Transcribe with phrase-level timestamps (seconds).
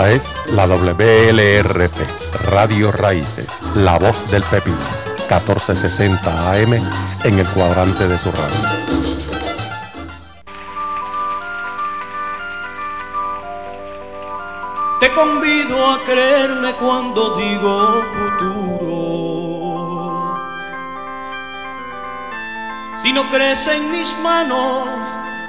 [0.00, 1.92] Esta es la WLRP,
[2.46, 4.78] Radio Raíces, La Voz del Pepino,
[5.28, 6.72] 1460 AM
[7.24, 8.56] en el cuadrante de su radio.
[15.00, 18.80] Te convido a creerme cuando digo futuro.
[23.02, 24.88] Si no crees en mis manos,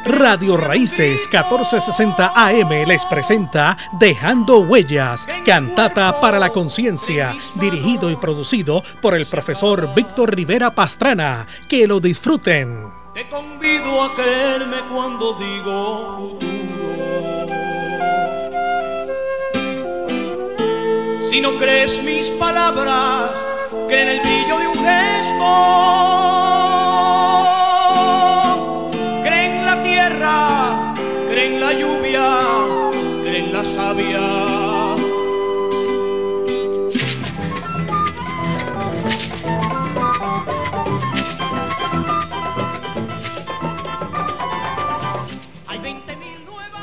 [0.06, 8.82] Radio Raíces 1460 AM les presenta Dejando Huellas, cantata para la conciencia, dirigido y producido
[9.00, 11.46] por el profesor Víctor Rivera Pastrana.
[11.70, 12.92] Que lo disfruten.
[13.14, 16.50] Te convido a creerme cuando digo futuro.
[21.30, 23.30] Si no crees mis palabras,
[23.88, 26.81] que en el brillo de un gesto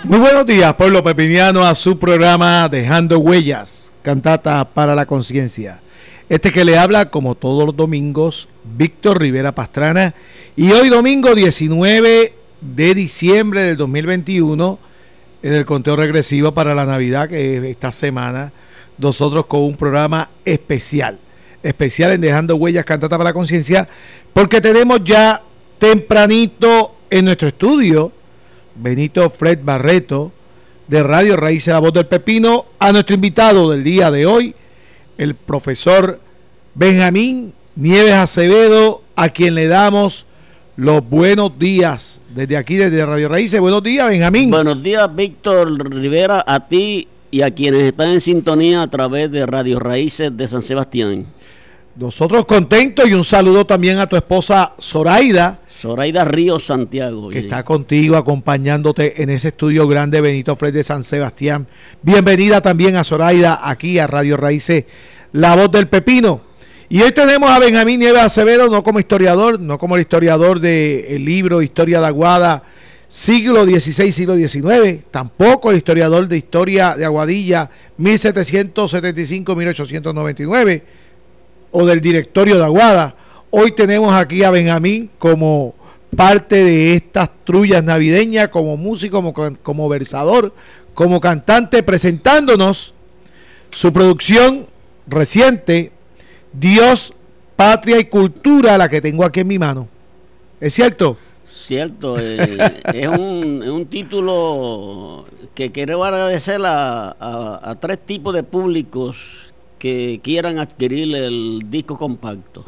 [0.08, 5.82] Muy buenos días, pueblo pepiniano, a su programa Dejando Huellas, cantata para la conciencia.
[6.30, 10.14] Este que le habla, como todos los domingos, Víctor Rivera Pastrana.
[10.56, 14.78] Y hoy domingo 19 de diciembre del 2021,
[15.42, 18.50] en el conteo regresivo para la Navidad, que es esta semana,
[18.96, 21.18] nosotros con un programa especial.
[21.62, 23.86] Especial en Dejando Huellas, cantata para la conciencia,
[24.32, 25.42] porque tenemos ya
[25.78, 28.10] tempranito en nuestro estudio
[28.78, 30.32] Benito Fred Barreto
[30.86, 34.54] de Radio Raíces La Voz del Pepino, a nuestro invitado del día de hoy,
[35.18, 36.20] el profesor
[36.74, 40.26] Benjamín Nieves Acevedo, a quien le damos
[40.76, 43.60] los buenos días desde aquí, desde Radio Raíces.
[43.60, 44.50] Buenos días, Benjamín.
[44.50, 49.44] Buenos días, Víctor Rivera, a ti y a quienes están en sintonía a través de
[49.44, 51.26] Radio Raíces de San Sebastián.
[51.98, 57.28] Nosotros contentos y un saludo también a tu esposa Zoraida Zoraida Río Santiago.
[57.28, 61.66] Que está contigo, acompañándote en ese estudio grande Benito Fred de San Sebastián.
[62.02, 64.84] Bienvenida también a Zoraida aquí a Radio Raíces,
[65.32, 66.40] La Voz del Pepino.
[66.88, 71.24] Y hoy tenemos a Benjamín Nieves Acevedo, no como historiador, no como el historiador del
[71.24, 72.62] libro Historia de Aguada,
[73.08, 77.68] siglo XVI, siglo XIX, tampoco el historiador de Historia de Aguadilla,
[77.98, 80.82] 1775-1899,
[81.70, 83.14] o del directorio de Aguada
[83.50, 85.74] Hoy tenemos aquí a Benjamín como
[86.14, 90.52] parte de estas trullas navideñas, como músico, como, como versador,
[90.92, 92.92] como cantante, presentándonos
[93.70, 94.66] su producción
[95.06, 95.92] reciente,
[96.52, 97.14] Dios,
[97.56, 99.88] Patria y Cultura, la que tengo aquí en mi mano.
[100.60, 101.16] ¿Es cierto?
[101.46, 102.58] Cierto, eh,
[102.92, 105.24] es, un, título
[105.54, 109.47] que quiero agradecer a tres tipos de públicos
[109.78, 112.64] que quieran adquirir el disco compacto.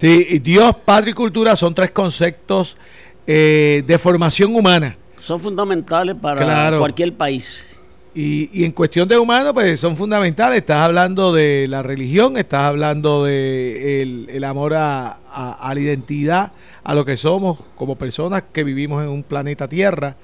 [0.00, 2.76] Sí, Dios, Padre y Cultura son tres conceptos
[3.26, 4.96] eh, de formación humana.
[5.20, 7.78] Son fundamentales para cualquier país.
[8.14, 10.58] Y, en cuestión de humano, pues son fundamentales.
[10.58, 15.18] Estás hablando de la religión, estás hablando de el, amor a,
[15.72, 20.16] la identidad, a lo que somos como personas que vivimos en un planeta Tierra.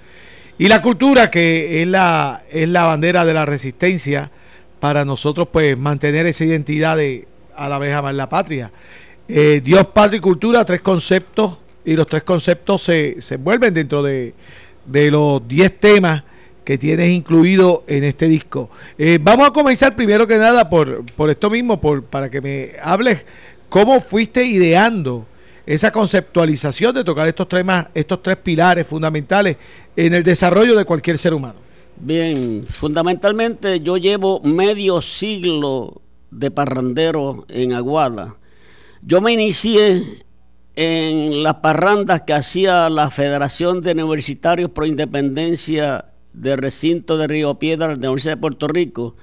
[0.59, 4.31] Y la cultura, que es la, es la bandera de la resistencia
[4.87, 7.27] para nosotros, pues mantener esa identidad de
[7.57, 8.71] a la vez amar la patria.
[9.27, 14.01] Eh, Dios, Padre y Cultura, tres conceptos, y los tres conceptos se, se envuelven dentro
[14.01, 14.33] de,
[15.11, 16.23] los diez temas
[16.63, 18.71] que tienes incluido en este disco.
[18.97, 22.71] Eh, vamos a comenzar primero que nada por, por esto mismo, por, para que me
[22.81, 23.25] hables
[23.69, 25.27] cómo fuiste ideando
[25.67, 29.57] esa conceptualización de tocar estos temas, estos tres pilares fundamentales
[29.97, 31.66] en el desarrollo de cualquier ser humano.
[31.99, 38.37] Bien, fundamentalmente yo llevo medio siglo de parrandero en Aguada.
[39.01, 40.03] Yo me inicié
[40.75, 47.59] en las parrandas que hacía la Federación de Universitarios Pro Independencia del recinto de Río
[47.59, 49.17] Piedra de la Universidad de Puerto Rico,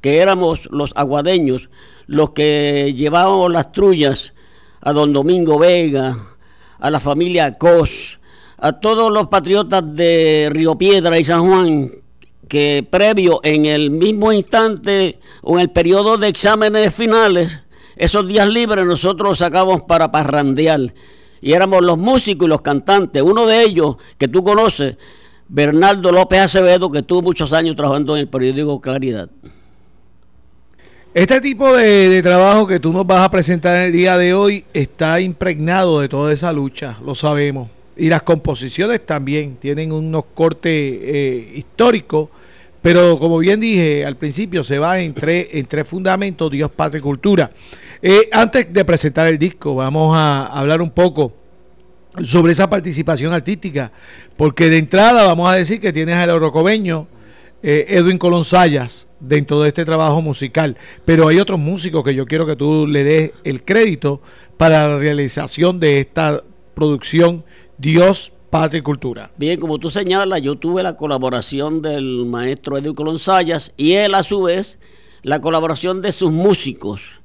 [0.00, 1.70] que éramos los aguadeños
[2.08, 4.34] los que llevábamos las trullas
[4.80, 6.18] a don Domingo Vega,
[6.80, 8.18] a la familia Cos,
[8.56, 11.92] a todos los patriotas de Río Piedra y San Juan,
[12.48, 17.56] que previo en el mismo instante o en el periodo de exámenes finales,
[17.96, 20.80] esos días libres nosotros los sacamos para parrandear.
[21.40, 23.22] Y éramos los músicos y los cantantes.
[23.22, 24.96] Uno de ellos, que tú conoces,
[25.48, 29.28] Bernardo López Acevedo, que estuvo muchos años trabajando en el periódico Claridad.
[31.14, 34.64] Este tipo de, trabajo que tú nos vas a presentar en el día de hoy
[34.74, 37.70] está impregnado de toda esa lucha, lo sabemos.
[37.98, 42.28] Y las composiciones también tienen unos cortes eh, históricos
[42.80, 47.00] Pero como bien dije al principio, se va en tres, en tres fundamentos, Dios, y
[47.00, 47.50] Cultura.
[48.00, 51.32] Eh, antes de presentar el disco, vamos a hablar un poco
[52.22, 53.90] sobre esa participación artística,
[54.36, 57.06] porque de entrada vamos a decir que tienes al orocobeño
[57.62, 62.26] eh, Edwin Colón Sayas dentro de este trabajo musical, pero hay otros músicos que yo
[62.26, 64.20] quiero que tú le des el crédito
[64.56, 66.42] para la realización de esta
[66.74, 67.44] producción
[67.78, 69.30] Dios, Patria y Cultura.
[69.36, 73.18] Bien, como tú señalas, yo tuve la colaboración del maestro Edwin Colón
[73.76, 74.78] y él a su vez
[75.22, 77.18] la colaboración de sus músicos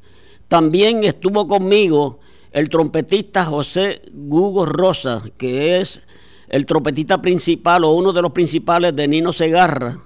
[0.53, 2.19] también estuvo conmigo
[2.51, 6.05] el trompetista José Gugo Rosa, que es
[6.47, 10.05] el trompetista principal o uno de los principales de Nino Segarra.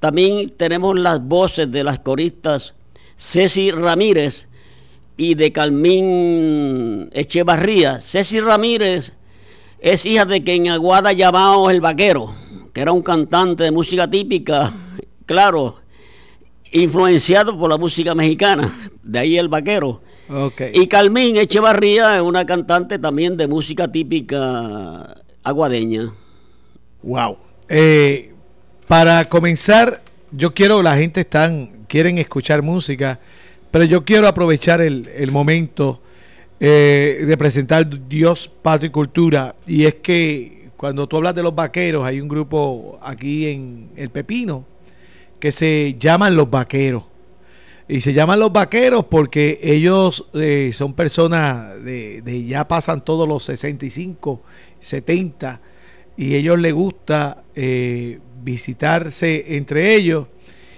[0.00, 2.72] También tenemos las voces de las coristas
[3.18, 4.48] Ceci Ramírez
[5.18, 8.00] y de Calmín Echevarría.
[8.00, 9.12] Ceci Ramírez
[9.82, 12.34] es hija de quien Aguada llamado El Vaquero,
[12.72, 14.72] que era un cantante de música típica,
[15.26, 15.76] claro,
[16.70, 20.00] influenciado por la música mexicana, de ahí el vaquero.
[20.72, 26.12] Y Carmín Echevarría es una cantante también de música típica aguadeña.
[27.02, 27.36] Wow.
[27.68, 28.32] Eh,
[28.86, 30.00] para comenzar,
[30.30, 33.18] yo quiero, la gente están, quieren escuchar música,
[33.70, 36.00] pero yo quiero aprovechar el, momento
[36.64, 39.56] eh, de presentar Dios, Patria y Cultura.
[39.66, 44.10] Y es que cuando tú hablas de los vaqueros, hay un grupo aquí en El
[44.10, 44.64] Pepino,
[45.40, 47.02] que se llaman los vaqueros.
[47.88, 53.42] Y se llaman los vaqueros porque ellos eh, son personas de, ya pasan todos los
[53.42, 54.40] 65,
[54.78, 55.60] 70
[56.16, 60.28] y ellos les gusta eh, visitarse entre ellos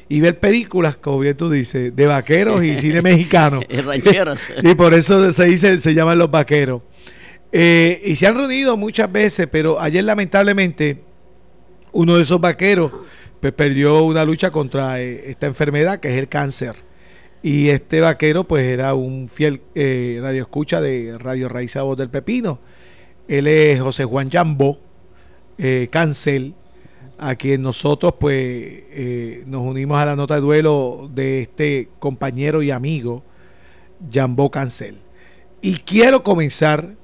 [0.09, 3.61] y ver películas, como bien tú dices, de vaqueros y cine mexicano.
[4.63, 6.83] y por eso se dice, se llaman los vaqueros.
[7.53, 11.03] Eh, y se han reunido muchas veces, pero ayer lamentablemente
[11.93, 12.93] uno de esos vaqueros
[13.41, 16.75] pues perdió una lucha contra eh, esta enfermedad que es el cáncer.
[17.43, 22.59] Y este vaquero pues era un fiel eh, radioescucha de Radio Raíz Voz del Pepino.
[23.29, 24.81] Él es José Juan Jambó,
[25.91, 26.55] Cancel,
[27.27, 32.63] a quien nosotros pues eh, nos unimos a la nota de duelo de este compañero
[32.63, 33.23] y amigo,
[34.13, 34.99] Jambó Cancel.
[35.61, 36.95] Y quiero comenzar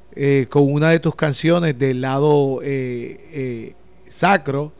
[0.50, 2.60] con una de tus canciones del lado
[4.10, 4.72] sacro,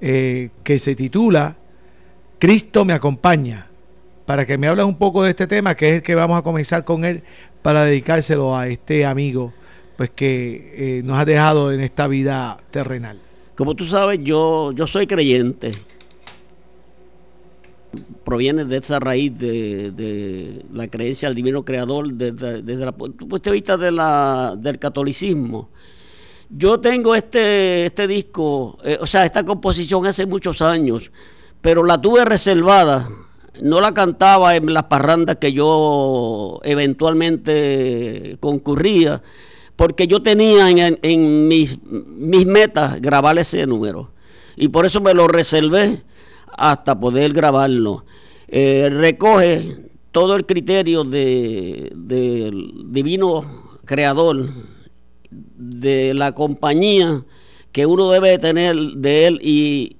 [0.00, 1.56] eh, que se titula
[2.38, 3.68] Cristo me acompaña,
[4.26, 6.42] para que me hables un poco de este tema, que es el que vamos a
[6.42, 7.22] comenzar con él,
[7.62, 9.54] para dedicárselo a este amigo
[9.96, 13.18] pues que eh, nos ha dejado en esta vida terrenal.
[13.56, 15.72] Como tú sabes, yo, yo soy creyente.
[18.24, 23.50] Proviene de esa raíz de, la creencia al divino creador desde, desde, la punto de
[23.52, 23.90] vista de
[24.58, 25.70] del catolicismo.
[26.50, 31.10] Yo tengo este, este disco, eh, o sea, esta composición hace muchos años,
[31.60, 33.08] pero la tuve reservada.
[33.62, 39.22] No la cantaba en las parrandas que yo eventualmente concurría,
[39.76, 44.12] porque yo tenía en, mis, mis metas grabar ese número.
[44.56, 46.02] Y por eso me lo reservé
[46.56, 48.04] hasta poder grabarlo.
[48.48, 51.92] Eh, recoge todo el criterio del
[52.86, 53.44] divino
[53.84, 54.48] creador
[55.30, 57.24] de la compañía
[57.72, 59.96] que uno debe tener de él y,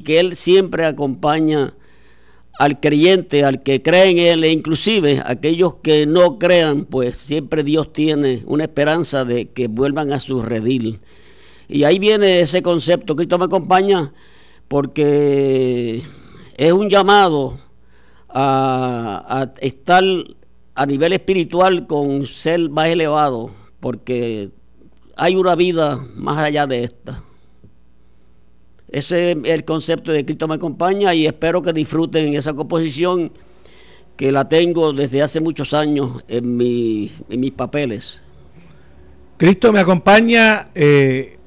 [0.00, 1.74] que él siempre acompaña
[2.58, 7.64] al creyente, al que cree en él e inclusive aquellos que no crean, pues siempre
[7.64, 11.00] Dios tiene una esperanza de que vuelvan a su redil.
[11.68, 13.16] Y ahí viene ese concepto.
[13.16, 14.12] Cristo me acompaña
[14.68, 16.02] porque
[16.56, 17.58] es un llamado
[18.28, 20.04] a, a estar
[20.74, 24.50] a nivel espiritual con ser más elevado, porque
[25.16, 27.22] hay una vida más allá de esta.
[28.94, 33.32] Ese es el concepto de Cristo me acompaña y espero que disfruten esa composición
[34.16, 37.10] que la tengo desde hace muchos años en, mis
[37.56, 38.22] papeles.
[39.36, 41.38] Cristo me acompaña eh,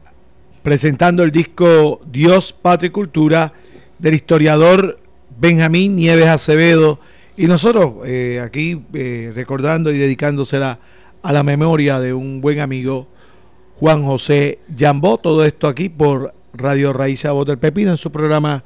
[0.62, 3.54] presentando el disco Dios, Patria y Cultura
[3.98, 5.00] del historiador
[5.40, 7.00] Benjamín Nieves Acevedo
[7.38, 10.80] y nosotros eh, aquí eh, recordando y dedicándosela
[11.24, 13.08] a la memoria de un buen amigo
[13.80, 15.18] Juan José Yambó.
[15.18, 18.64] Todo esto aquí por Radio Raíz Voz del Pepino en su programa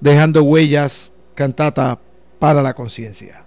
[0.00, 2.00] Dejando Huellas, cantata
[2.38, 3.43] para la conciencia.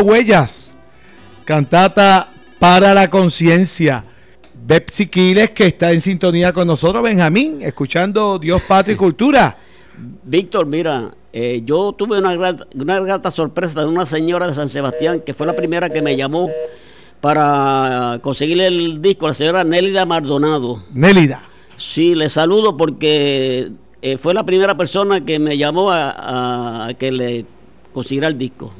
[0.00, 0.74] Dejando huellas,
[1.44, 4.04] cantata para la conciencia.
[4.62, 9.56] Bepsi Quiles, que está en sintonía con nosotros, Benjamín, escuchando Dios, Patria y Cultura.
[10.24, 15.22] Víctor, mira, eh, yo tuve una, una grata sorpresa de una señora de San Sebastián,
[15.24, 16.50] que fue la primera que me llamó
[17.20, 20.82] para conseguirle el disco, la señora Nélida Maldonado.
[20.92, 21.42] Nélida.
[21.76, 27.44] Sí, le saludo porque eh, fue la primera persona que me llamó a, que le
[27.92, 28.72] consiguiera el disco.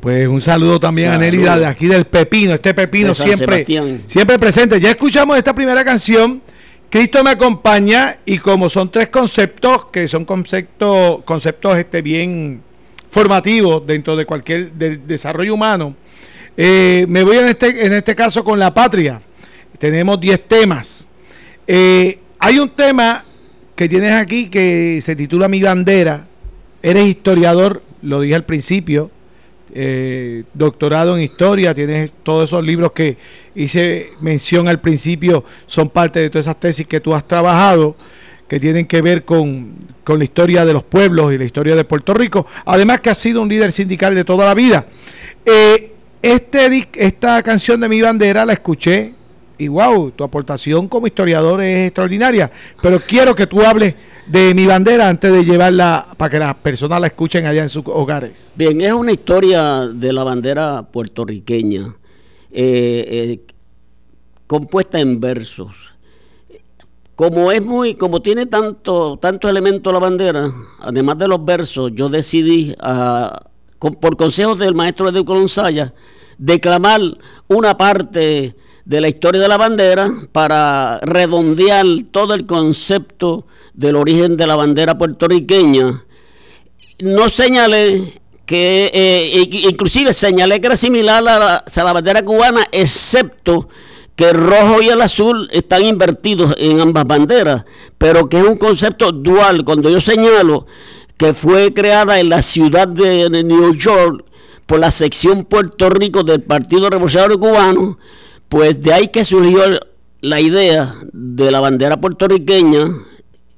[0.00, 3.64] Pues un saludo también a Nélida de aquí del Pepino, este Pepino siempre,
[4.06, 4.78] siempre presente.
[4.80, 6.40] Ya escuchamos esta primera canción,
[6.88, 12.62] Cristo me acompaña, y como son tres conceptos, que son conceptos, conceptos este, bien
[13.10, 15.96] formativos dentro de cualquier desarrollo humano,
[16.56, 19.20] eh, me voy en este, en este caso con la patria.
[19.78, 21.06] Tenemos 10 temas.
[21.66, 23.24] Eh, hay un tema
[23.74, 26.26] que tienes aquí que se titula Mi bandera.
[26.82, 29.10] Eres historiador, lo dije al principio.
[29.74, 33.16] Eh, doctorado en historia, tienes todos esos libros que
[33.54, 37.96] hice mención al principio, son parte de todas esas tesis que tú has trabajado,
[38.48, 41.84] que tienen que ver con, con la historia de los pueblos y la historia de
[41.84, 42.46] Puerto Rico.
[42.64, 44.86] Además que has sido un líder sindical de toda la vida.
[45.44, 49.14] Eh, este, esta canción de Mi Bandera la escuché
[49.58, 52.50] y wow, tu aportación como historiador es extraordinaria,
[52.80, 53.94] pero quiero que tú hables
[54.26, 57.82] de Mi Bandera antes de llevarla para que las personas la escuchen allá en sus
[57.86, 58.52] hogares.
[58.56, 61.94] Bien, es una historia de la bandera puertorriqueña,
[62.52, 63.40] eh, eh,
[64.46, 65.76] compuesta en versos.
[67.14, 72.08] Como es muy, como tiene tanto, tanto elemento la bandera, además de los versos, yo
[72.08, 73.42] decidí a
[73.78, 75.94] por consejos del maestro de Onsaya,
[76.36, 77.00] declamar
[77.48, 78.56] una parte
[78.88, 84.56] de la historia de la bandera para redondear todo el concepto del origen de la
[84.56, 86.04] bandera puertorriqueña.
[86.98, 92.66] No señalé que, eh, inclusive señalé que era similar a la, a la bandera cubana,
[92.72, 93.68] excepto
[94.16, 97.66] que el rojo y el azul están invertidos en ambas banderas,
[97.98, 99.66] pero que es un concepto dual.
[99.66, 100.66] Cuando yo señalo
[101.18, 104.24] que fue creada en la ciudad de New York
[104.64, 107.98] por la sección Puerto Rico del Partido Revolucionario Cubano,
[108.48, 109.62] pues de ahí que surgió
[110.20, 112.94] la idea de la bandera puertorriqueña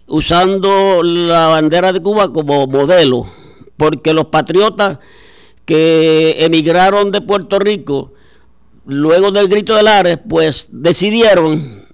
[0.07, 3.27] usando la bandera de Cuba como modelo,
[3.77, 4.99] porque los patriotas
[5.65, 8.13] que emigraron de Puerto Rico
[8.87, 11.87] luego del grito de Lares, pues decidieron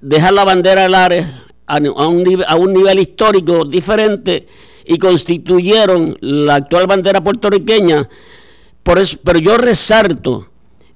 [0.00, 1.26] dejar la bandera de Lares
[1.66, 4.46] a, un, a un nivel histórico diferente
[4.86, 8.08] y constituyeron la actual bandera puertorriqueña.
[8.82, 10.48] Por eso, pero yo resalto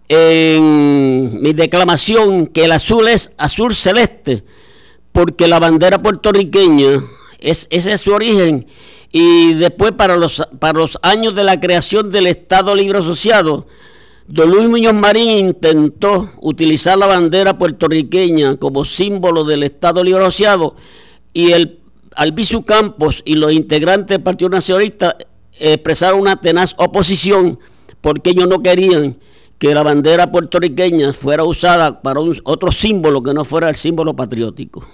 [0.09, 4.45] en mi declamación que el azul es azul celeste,
[5.13, 7.05] porque la bandera puertorriqueña
[7.39, 8.67] es, ese es su origen.
[9.13, 13.67] Y después para los, para los años de la creación del Estado Libre Asociado,
[14.29, 20.75] Don Luis Muñoz Marín intentó utilizar la bandera puertorriqueña como símbolo del Estado Libre Asociado
[21.33, 21.79] y el
[22.17, 25.17] Albizu Campos y los integrantes del Partido Nacionalista
[25.59, 27.61] expresaron una tenaz oposición
[28.01, 29.17] porque ellos no querían
[29.59, 34.15] que la bandera puertorriqueña fuera usada para un, otro símbolo que no fuera el símbolo
[34.15, 34.87] patriótico.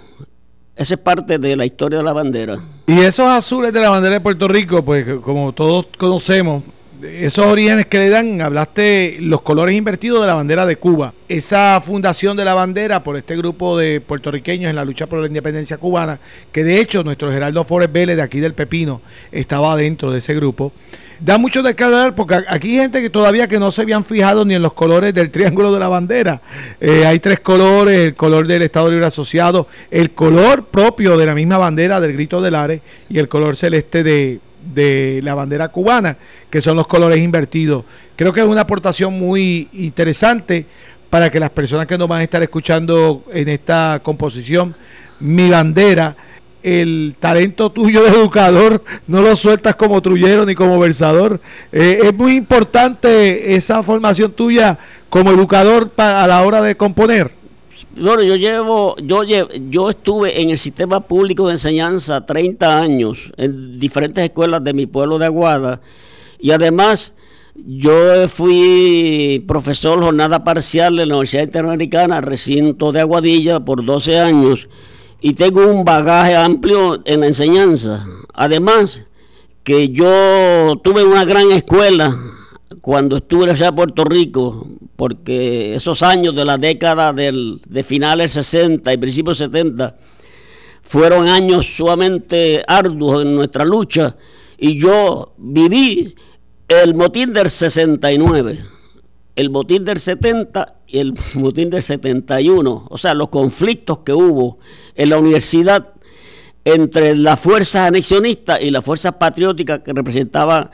[0.75, 2.59] Esa es parte de la historia de la bandera.
[2.87, 6.63] Y esos azules de la bandera de Puerto Rico, pues como todos conocemos,
[7.03, 11.13] esos orígenes que le dan, hablaste los colores invertidos de la bandera de Cuba.
[11.27, 15.27] Esa fundación de la bandera por este grupo de puertorriqueños en la lucha por la
[15.27, 16.19] independencia cubana,
[16.51, 20.33] que de hecho nuestro Geraldo Forest Vélez de aquí del Pepino estaba dentro de ese
[20.33, 20.71] grupo.
[21.23, 24.03] Da mucho de qué hablar porque aquí hay gente que todavía que no se habían
[24.03, 26.41] fijado ni en los colores del triángulo de la bandera.
[26.81, 31.33] Eh, hay tres colores, el color del Estado Libre Asociado, el color propio de la
[31.33, 34.41] misma bandera del Grito del Ares y el color celeste de,
[34.75, 36.17] de la bandera cubana,
[36.49, 37.85] que son los colores invertidos.
[38.17, 40.65] Creo que es una aportación muy interesante
[41.09, 44.75] para que las personas que nos van a estar escuchando en esta composición,
[45.21, 46.17] mi bandera,
[46.63, 51.39] el talento tuyo de educador no lo sueltas como trullero ni como versador.
[51.71, 57.31] Eh, es muy importante esa formación tuya como educador a la hora de componer.
[57.95, 63.79] Bueno, yo llevo, yo yo estuve en el sistema público de enseñanza 30 años en
[63.79, 65.79] diferentes escuelas de mi pueblo de Aguada
[66.39, 67.13] y además
[67.55, 74.67] yo fui profesor jornada parcial en la Universidad Interamericana, recinto de Aguadilla por 12 años
[75.23, 78.05] y tengo un bagaje amplio en la enseñanza.
[78.33, 79.03] Además
[79.63, 82.13] que yo tuve una gran escuela
[82.81, 88.33] cuando estuve allá en Puerto Rico, porque esos años de la década del, de finales
[88.33, 89.95] 60 y principios 70
[90.81, 94.17] fueron años sumamente arduos en nuestra lucha
[94.57, 96.15] y yo viví
[96.67, 98.59] el motín del 69,
[99.37, 104.57] el motín del 70 y el motín del 71, o sea, los conflictos que hubo
[104.95, 105.89] en la universidad
[106.65, 110.69] entre las fuerzas anexionistas y las fuerzas patrióticas que representaban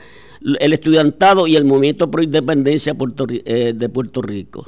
[0.58, 2.94] el estudiantado y el movimiento por independencia
[3.44, 4.66] eh, de Puerto Rico.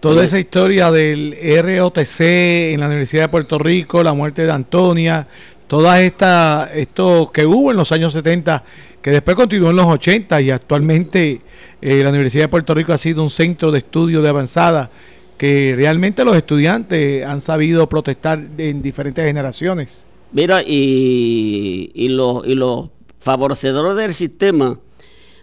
[0.00, 5.26] Toda esa historia del ROTC en la Universidad de Puerto Rico, la muerte de Antonia,
[5.66, 8.64] toda esta, esto que hubo en los años 70,
[9.00, 11.40] que después continuó en los 80 y actualmente
[11.80, 14.90] eh, la Universidad de Puerto Rico ha sido un centro de estudio de avanzada
[15.36, 20.06] que realmente los estudiantes han sabido protestar en diferentes generaciones.
[20.32, 24.78] Mira, y, y, los, y los favorecedores del sistema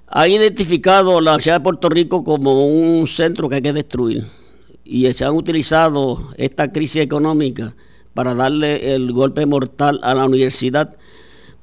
[0.08, 4.27] han identificado la Universidad de Puerto Rico como un centro que hay que destruir
[4.84, 7.75] y se han utilizado esta crisis económica
[8.13, 10.97] para darle el golpe mortal a la universidad,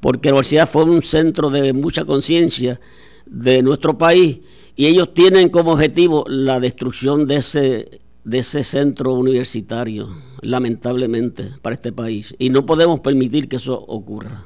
[0.01, 2.81] porque la universidad fue un centro de mucha conciencia
[3.27, 4.39] de nuestro país
[4.77, 10.09] y ellos tienen como objetivo la destrucción de ese, de ese centro universitario,
[10.41, 12.35] lamentablemente, para este país.
[12.39, 14.45] Y no podemos permitir que eso ocurra.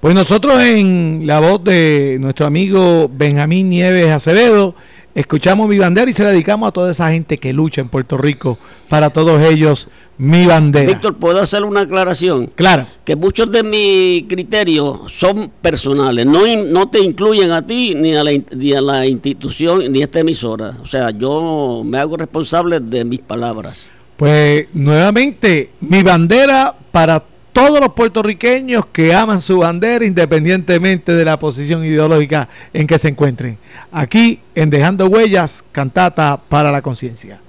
[0.00, 4.74] Pues nosotros en la voz de nuestro amigo Benjamín Nieves Acevedo,
[5.14, 8.18] escuchamos mi bandera y se la dedicamos a toda esa gente que lucha en Puerto
[8.18, 10.86] Rico, para todos ellos, mi bandera.
[10.86, 12.50] Víctor, ¿puedo hacer una aclaración?
[12.54, 12.86] Claro.
[13.04, 18.24] Que muchos de mis criterios son personales, no, no te incluyen a ti ni a,
[18.24, 20.76] la, ni a la institución ni a esta emisora.
[20.82, 23.86] O sea, yo me hago responsable de mis palabras.
[24.16, 31.24] Pues nuevamente, mi bandera para todos todos los puertorriqueños que aman su bandera independientemente de
[31.24, 33.56] la posición ideológica en que se encuentren.
[33.90, 37.40] Aquí en Dejando Huellas, cantata para la conciencia.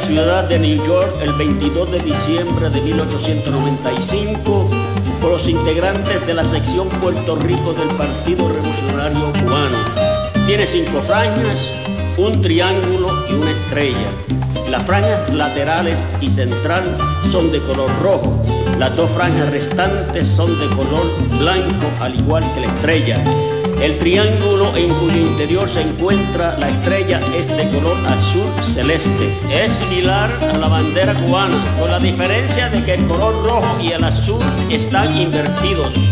[0.00, 4.70] Ciudad de New York el 22 de diciembre de 1895
[5.20, 9.76] por los integrantes de la sección Puerto Rico del Partido Revolucionario Cubano.
[10.46, 11.70] Tiene cinco franjas,
[12.16, 14.08] un triángulo y una estrella.
[14.70, 16.84] Las franjas laterales y central
[17.30, 18.32] son de color rojo.
[18.78, 21.06] Las dos franjas restantes son de color
[21.38, 23.22] blanco al igual que la estrella.
[23.80, 29.30] El triángulo en cuyo interior se encuentra la estrella es de color azul celeste.
[29.50, 33.92] Es similar a la bandera cubana, con la diferencia de que el color rojo y
[33.92, 36.09] el azul están invertidos.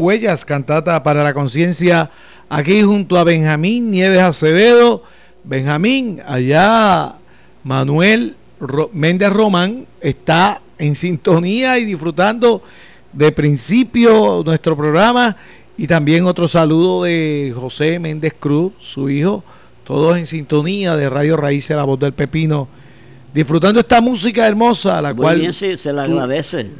[0.00, 2.10] Huellas, cantata para la conciencia,
[2.48, 5.02] aquí junto a Benjamín Nieves Acevedo.
[5.44, 7.14] Benjamín, allá
[7.64, 8.36] Manuel
[8.92, 12.62] Méndez Román está en sintonía y disfrutando
[13.12, 15.36] de principio nuestro programa
[15.76, 19.42] y también otro saludo de José Méndez Cruz, su hijo,
[19.84, 22.68] todos en sintonía de Radio Raíces, la voz del pepino,
[23.32, 25.38] disfrutando esta música hermosa, la cual...
[25.38, 26.70] Bien, sí, se la agradece.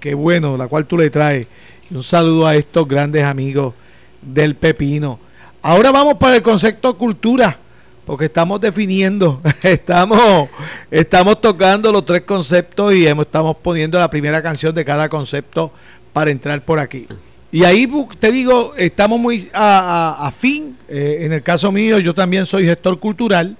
[0.00, 1.46] qué bueno, la cual tú le traes.
[1.90, 3.74] Un saludo a estos grandes amigos
[4.20, 5.18] del pepino.
[5.62, 7.58] Ahora vamos para el concepto cultura
[8.04, 10.48] porque estamos definiendo, estamos,
[10.90, 15.72] estamos tocando los tres conceptos y estamos poniendo la primera canción de cada concepto
[16.12, 17.06] para entrar por aquí.
[17.50, 20.76] Y ahí te digo, estamos muy afín.
[20.88, 23.56] Eh, en el caso mío, yo también soy gestor cultural.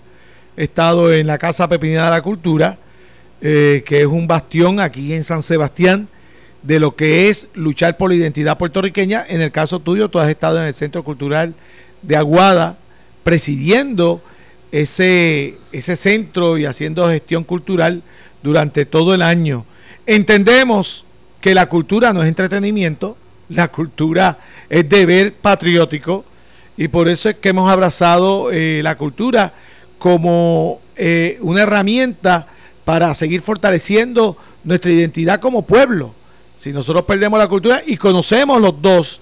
[0.57, 2.79] He estado en la Casa Pepinera de la Cultura,
[3.41, 6.09] eh, que es un bastión aquí en San Sebastián
[6.69, 9.25] de lo que es luchar por la identidad puertorriqueña.
[9.27, 11.55] En el caso tuyo, tú has estado en el Centro Cultural
[12.03, 12.77] de Aguada,
[13.25, 14.21] presidiendo
[14.71, 18.03] ese, ese centro y haciendo gestión cultural
[18.43, 19.65] durante todo el año.
[20.05, 21.07] Entendemos
[21.41, 23.17] que la cultura no es entretenimiento,
[23.49, 26.27] la cultura es deber patriótico
[26.77, 29.55] y por eso es que hemos abrazado eh, la cultura
[29.99, 32.47] como eh, una herramienta
[32.85, 36.18] para seguir fortaleciendo nuestra identidad como pueblo.
[36.59, 39.21] Si nosotros perdemos la cultura y conocemos los dos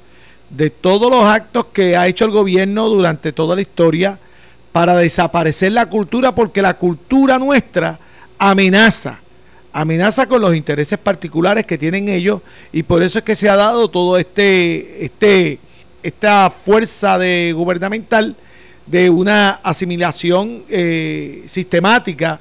[0.49, 4.19] de todos los actos que ha hecho el gobierno durante toda la historia,
[4.73, 7.99] para desaparecer la cultura porque la cultura nuestra
[8.39, 9.21] amenaza,
[9.71, 12.41] amenaza con los intereses particulares que tienen ellos
[12.73, 15.59] y por eso es que se ha dado todo este, este,
[16.03, 18.35] esta fuerza de gubernamental
[18.87, 22.41] de una asimilación eh, sistemática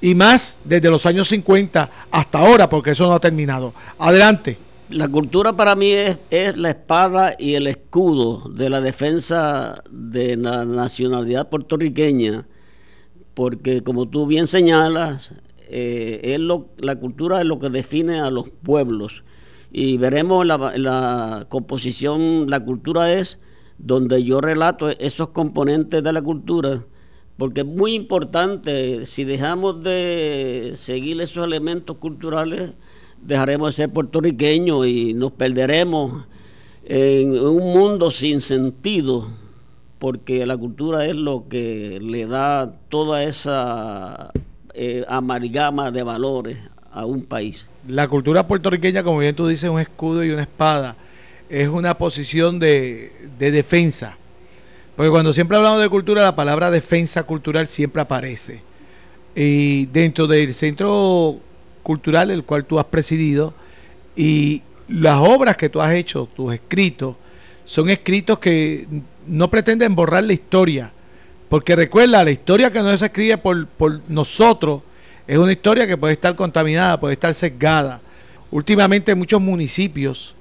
[0.00, 3.72] y más desde los años 50 hasta ahora, porque eso no ha terminado.
[3.98, 4.58] Adelante.
[4.90, 6.18] La cultura para mí es,
[6.56, 12.46] la espada y el escudo de la defensa de la nacionalidad puertorriqueña,
[13.34, 15.32] porque como tú bien señalas,
[15.68, 19.24] eh, es lo, la cultura es lo que define a los pueblos.
[19.70, 23.38] Y veremos la, la composición, la cultura es
[23.76, 26.84] donde yo relato esos componentes de la cultura,
[27.38, 32.72] porque es muy importante, si dejamos de seguir esos elementos culturales,
[33.22, 36.26] dejaremos de ser puertorriqueños y nos perderemos
[36.84, 39.28] en un mundo sin sentido,
[40.00, 44.32] porque la cultura es lo que le da toda esa
[44.74, 46.58] eh, amalgama de valores
[46.90, 47.68] a un país.
[47.86, 50.96] La cultura puertorriqueña, como bien tú dices, un escudo y una espada,
[51.48, 54.17] es una posición de defensa.
[54.98, 58.62] Porque cuando siempre hablamos de cultura, la palabra defensa cultural siempre aparece.
[59.32, 61.38] Y dentro del centro
[61.84, 63.54] cultural el cual tú has presidido
[64.16, 67.14] y las obras que tú has hecho, tus escritos,
[67.64, 68.88] son escritos que
[69.28, 70.90] no pretenden borrar la historia,
[71.48, 74.82] porque recuerda, la historia que no se escribe por, por nosotros
[75.28, 78.00] es una historia que puede estar contaminada, puede estar sesgada.
[78.50, 80.34] Últimamente muchos municipios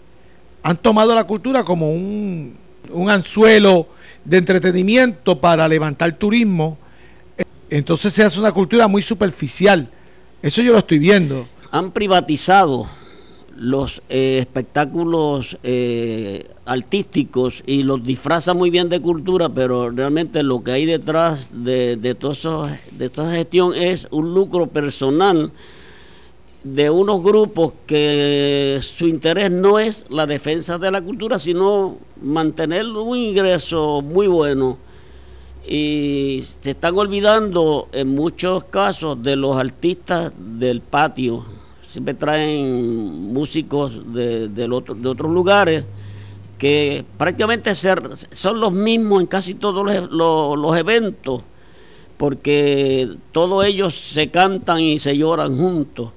[0.64, 2.58] han tomado la cultura como un,
[2.90, 3.90] un anzuelo
[4.28, 6.78] de entretenimiento para levantar turismo.
[7.70, 9.90] Entonces se hace una cultura muy superficial
[10.42, 11.48] eso yo lo estoy viendo.
[11.72, 12.88] Han privatizado
[13.56, 20.64] los eh, espectáculos eh, artísticos y los disfrazan muy bien de cultura, pero realmente lo
[20.64, 25.52] que hay detrás de, de, todo de esta gestión es un lucro personal
[26.74, 32.86] de unos grupos que su interés no es la defensa de la cultura, sino mantener
[32.86, 34.78] un ingreso muy bueno
[35.68, 41.46] y se están olvidando en muchos casos de los artistas del patio.
[41.88, 45.84] Siempre traen músicos de, otros lugares
[46.58, 51.42] que prácticamente son los mismos en casi todos los, eventos,
[52.18, 56.12] porque todos ellos se cantan y se lloran juntos.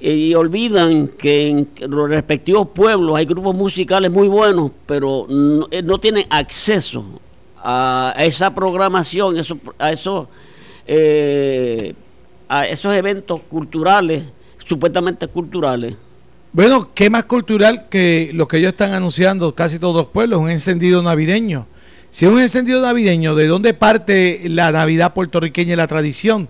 [0.00, 5.82] Y olvidan que en los respectivos pueblos hay grupos musicales muy buenos, pero no, eh,
[6.00, 7.20] tienen acceso
[7.56, 9.36] a esa programación,
[9.78, 10.28] a, esos,
[10.86, 11.94] eh,
[12.48, 14.22] a esos eventos culturales,
[14.64, 15.96] supuestamente culturales.
[16.52, 20.40] Bueno, ¿qué más cultural que lo que ellos están anunciando casi todos los pueblos?
[20.40, 21.66] Un encendido navideño.
[22.10, 26.48] Si es un encendido navideño, ¿de dónde parte la Navidad puertorriqueña y la tradición?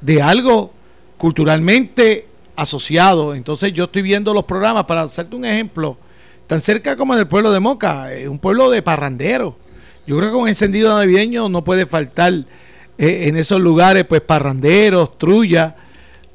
[0.00, 0.72] De algo
[1.16, 2.26] culturalmente
[2.60, 3.34] asociado.
[3.34, 5.96] Entonces yo estoy viendo los programas, para hacerte un ejemplo,
[6.46, 9.54] tan cerca como en el pueblo de Moca, un pueblo de parranderos
[10.10, 15.16] yo creo que un encendido navideño no puede faltar eh, en esos lugares, pues parranderos,
[15.18, 15.76] trulla.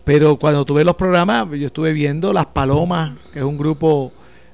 [0.05, 4.13] Pero cuando tuve los programas, yo estuve viendo Las Palomas, que es un grupo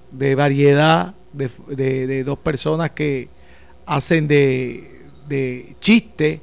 [0.10, 3.29] de variedad de, dos personas que
[3.86, 6.41] hacen de, de chiste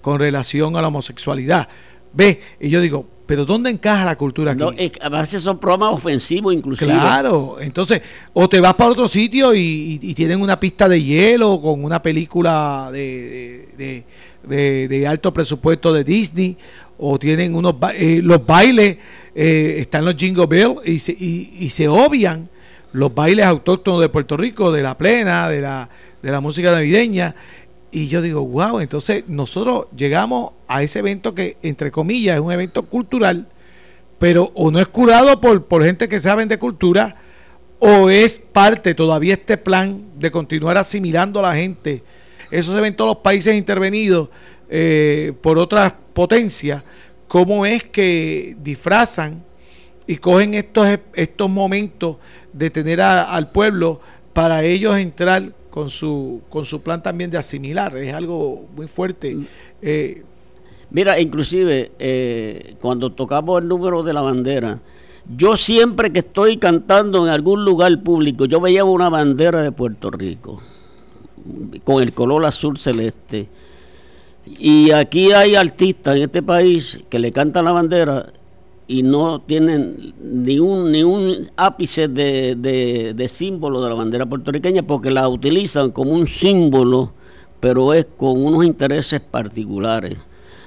[0.00, 1.66] con relación a la homosexualidad.
[2.12, 4.60] Ve, y yo digo, pero ¿dónde encaja la cultura aquí?
[4.60, 6.90] No, a veces son programas ofensivos inclusive.
[6.90, 11.84] Claro, entonces, o te vas para otro sitio y, tienen una pista de hielo con
[11.84, 14.04] una película de,
[14.42, 16.56] de, alto presupuesto de Disney,
[16.98, 18.96] o tienen unos eh, los bailes,
[19.32, 22.48] eh, están los Jingle Bells y se, y, se obvian
[22.90, 25.88] los bailes autóctonos de Puerto Rico, de la plena, de la,
[26.20, 27.36] de la música navideña.
[27.92, 32.52] Y yo digo, wow, entonces nosotros llegamos a ese evento que, entre comillas, es un
[32.52, 33.48] evento cultural,
[34.18, 37.16] pero o no es curado por, por gente que saben de cultura,
[37.80, 42.02] o es parte todavía este plan de continuar asimilando a la gente.
[42.50, 44.28] Eso se ve en todos los países intervenidos
[44.68, 46.82] eh, por otras potencias,
[47.26, 49.42] cómo es que disfrazan
[50.06, 52.16] y cogen estos, estos momentos
[52.52, 54.00] de tener al pueblo
[54.32, 57.96] para ellos entrar con su, con su plan también de asimilar.
[57.96, 59.34] Es algo muy fuerte.
[59.34, 59.46] Mm.
[59.82, 60.22] Eh,
[60.90, 64.80] Mira, inclusive eh, cuando tocamos el número de la bandera,
[65.36, 69.70] yo siempre que estoy cantando en algún lugar público, yo me llevo una bandera de
[69.70, 70.60] Puerto Rico
[71.84, 73.48] con el color azul celeste.
[74.46, 78.26] Y aquí hay artistas en este país que le cantan la bandera
[78.90, 85.12] y no tienen ni un, ni un ápice de, símbolo de la bandera puertorriqueña porque
[85.12, 87.12] la utilizan como un símbolo,
[87.60, 90.18] pero es con unos intereses particulares,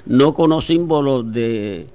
[0.06, 1.90] no con los símbolos de,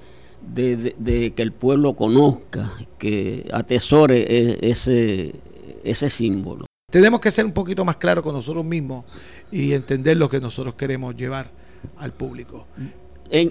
[0.54, 5.34] que el pueblo conozca, que atesore e, ese,
[5.82, 6.66] ese símbolo.
[6.92, 9.06] Tenemos que ser un poquito más claros con nosotros mismos
[9.50, 11.50] y entender lo que nosotros queremos llevar
[11.96, 12.66] al público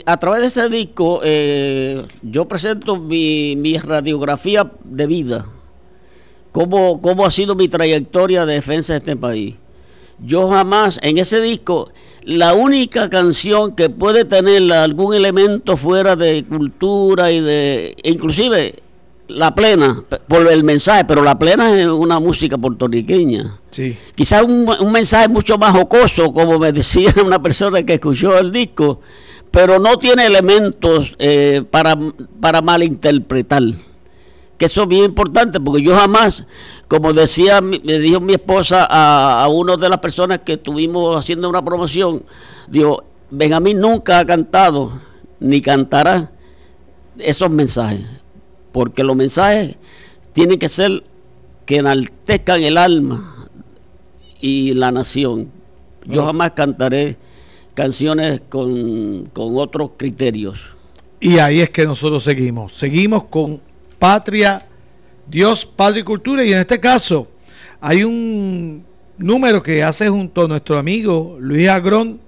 [0.06, 5.46] a través de ese disco eh, yo presento mi, radiografía de vida,
[6.52, 9.56] cómo, cómo ha sido mi trayectoria de defensa de este país.
[10.20, 11.92] Yo jamás, en ese disco,
[12.24, 18.82] la única canción que puede tener algún elemento fuera de cultura y de, inclusive
[19.28, 23.60] la plena, por el mensaje, pero la plena es una música puertorriqueña.
[23.70, 23.96] Sí.
[24.16, 28.52] Quizás un, un mensaje mucho más jocoso, como me decía una persona que escuchó el
[28.52, 29.02] disco,
[29.52, 31.98] pero no tiene elementos eh, para,
[32.40, 33.64] para malinterpretar.
[34.58, 36.46] Que eso es bien importante, porque yo jamás,
[36.88, 41.48] como decía, me dijo mi esposa a, a una de las personas que estuvimos haciendo
[41.48, 42.24] una promoción,
[42.68, 45.00] dijo, Benjamín nunca ha cantado
[45.40, 46.32] ni cantará
[47.20, 48.06] esos mensajes,
[48.72, 49.76] porque los mensajes
[50.34, 51.04] tienen que ser
[51.66, 53.50] que enaltezcan el alma
[54.40, 55.52] y la nación.
[56.06, 57.18] Yo jamás cantaré
[57.78, 60.60] canciones con, otros criterios.
[61.20, 62.76] Y ahí es que nosotros seguimos.
[62.76, 63.62] Seguimos con
[64.00, 64.66] Patria,
[65.30, 66.44] Dios, Padre y Cultura.
[66.44, 67.28] Y en este caso
[67.80, 68.84] hay un
[69.20, 72.20] número que hace junto a nuestro amigo Luis Agrón,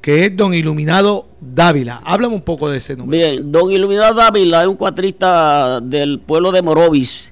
[0.00, 2.00] que es Don Iluminado Dávila.
[2.02, 3.18] Háblame un poco de ese número.
[3.18, 7.30] Bien, Don Iluminado Dávila es un cuatrista del pueblo de Morovis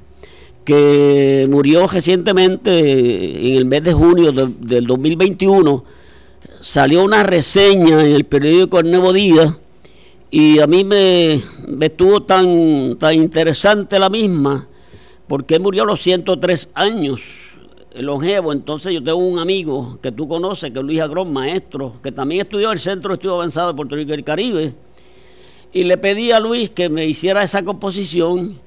[0.63, 6.02] que murió recientemente en el mes de junio del 2021
[6.63, 9.59] salió una reseña en el periódico El Nuevo Día
[10.31, 11.43] y a mí me,
[11.81, 14.69] estuvo tan, tan interesante la misma
[15.27, 17.23] porque murió a los 103 años,
[17.97, 18.53] longevo.
[18.53, 22.43] Entonces yo tengo un amigo que tú conoces, que es Luis Agrón, maestro, que también
[22.43, 24.75] estudió en el Centro de Estudio Avanzado de Puerto Rico y el Caribe.
[25.73, 28.61] Y le pedí a Luis que me hiciera esa composición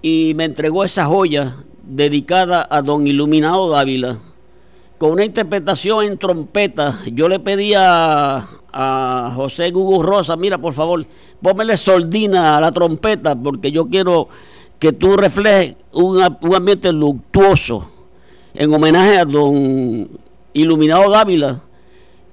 [0.00, 4.20] y me entregó esa joya dedicada a don Iluminado Dávila
[4.98, 7.00] con una interpretación en trompeta.
[7.12, 8.48] Yo le pedí a,
[9.34, 11.06] José Gugu Rosa, mira por favor,
[11.40, 14.28] póngale soldina a la trompeta porque yo quiero
[14.78, 17.90] que tú reflejes un, ambiente luctuoso
[18.52, 20.06] en homenaje a don
[20.52, 21.62] Iluminado Dávila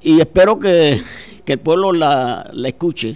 [0.02, 1.02] y espero que,
[1.46, 3.16] el pueblo la, la escuche.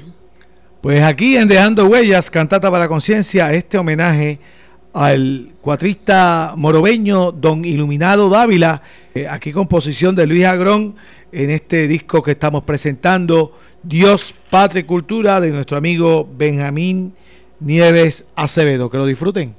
[0.79, 4.39] Pues aquí en Dejando Huellas, Cantata para la Conciencia, este homenaje
[4.93, 8.81] al cuatrista morobeño Don Iluminado Dávila,
[9.17, 10.95] eh, aquí composición de Luis Agrón
[11.31, 17.13] en este disco que estamos presentando, Dios, Patria y Cultura, de nuestro amigo Benjamín
[17.59, 18.89] Nieves Acevedo.
[18.89, 19.55] Que lo disfruten.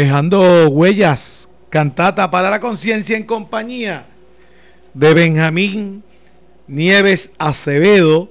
[0.00, 4.06] Dejando huellas, cantata para la conciencia en compañía
[4.94, 6.02] de Benjamín
[6.66, 8.30] Nieves Acevedo,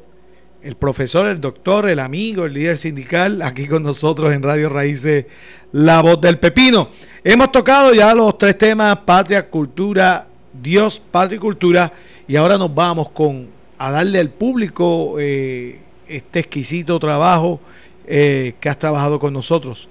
[0.63, 5.27] el profesor, el doctor, el amigo, el líder sindical, aquí con nosotros en Radio Raíces,
[5.71, 6.89] La Voz del Pepino.
[7.23, 11.93] Hemos tocado ya los tres temas, patria, cultura, Dios, patria y cultura,
[12.27, 13.47] y ahora nos vamos con
[13.77, 17.59] a darle al público eh, este exquisito trabajo
[18.07, 19.87] eh, que has trabajado con nosotros,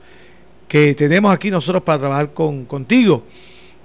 [0.68, 3.24] que tenemos aquí nosotros para trabajar con, contigo.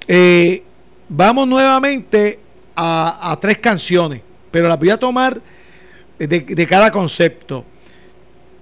[0.07, 0.61] Eh,
[1.09, 2.39] vamos nuevamente
[2.75, 4.21] a, tres canciones,
[4.51, 5.41] pero las voy a tomar
[6.19, 7.65] de, cada concepto.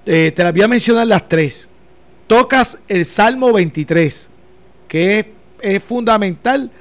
[0.06, 1.68] te las voy a mencionar las tres.
[2.28, 4.30] Tocas el Salmo 23,
[4.88, 5.26] que es,
[5.62, 6.72] es fundamental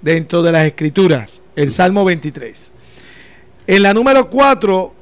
[0.00, 2.72] dentro de las escrituras, el Salmo 23.
[3.66, 4.94] En la número 4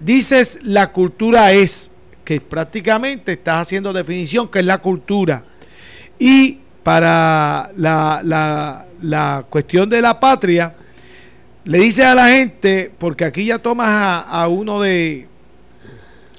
[0.00, 1.90] dices la cultura es,
[2.28, 5.44] que prácticamente estás haciendo definición, que es la cultura.
[6.18, 8.20] Y para la,
[9.00, 10.74] la, cuestión de la patria,
[11.64, 15.26] le dices a la gente, porque aquí ya tomas a, uno de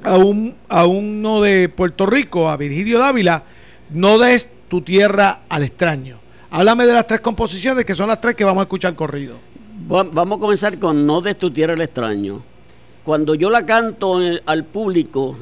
[0.03, 3.41] a, un, a uno de Puerto Rico, a Virgilio Dávila,
[3.89, 6.19] no des tu tierra al extraño.
[6.51, 9.37] Háblame de las tres composiciones, que son las tres que vamos a escuchar corrido.
[9.87, 12.43] Vamos a comenzar con No des tu tierra al extraño.
[13.03, 15.35] Cuando yo la canto al público,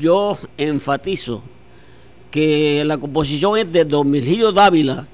[0.00, 1.42] yo enfatizo
[2.30, 5.06] que la composición es de Don Virgilio Dávila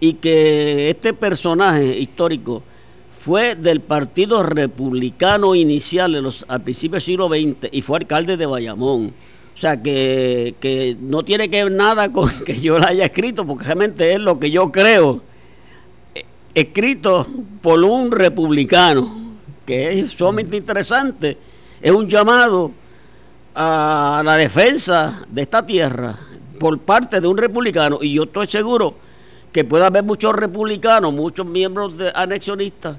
[0.00, 2.62] y que este personaje histórico
[3.18, 8.44] fue del Partido Republicano inicial los, al principio del siglo XX y fue alcalde de
[8.44, 9.14] Bayamón.
[9.54, 13.64] O sea, que, no tiene que ver nada con que yo la haya escrito, porque
[13.64, 15.22] realmente es lo que yo creo,
[16.14, 16.24] eh,
[16.54, 17.26] escrito
[17.62, 21.38] por un republicano, que es sumamente interesante.
[21.80, 22.72] Es un llamado
[23.54, 26.18] a la defensa de esta tierra
[26.58, 28.94] por parte de un republicano, y yo estoy seguro
[29.52, 32.96] que puede haber muchos republicanos, muchos miembros de anexionistas,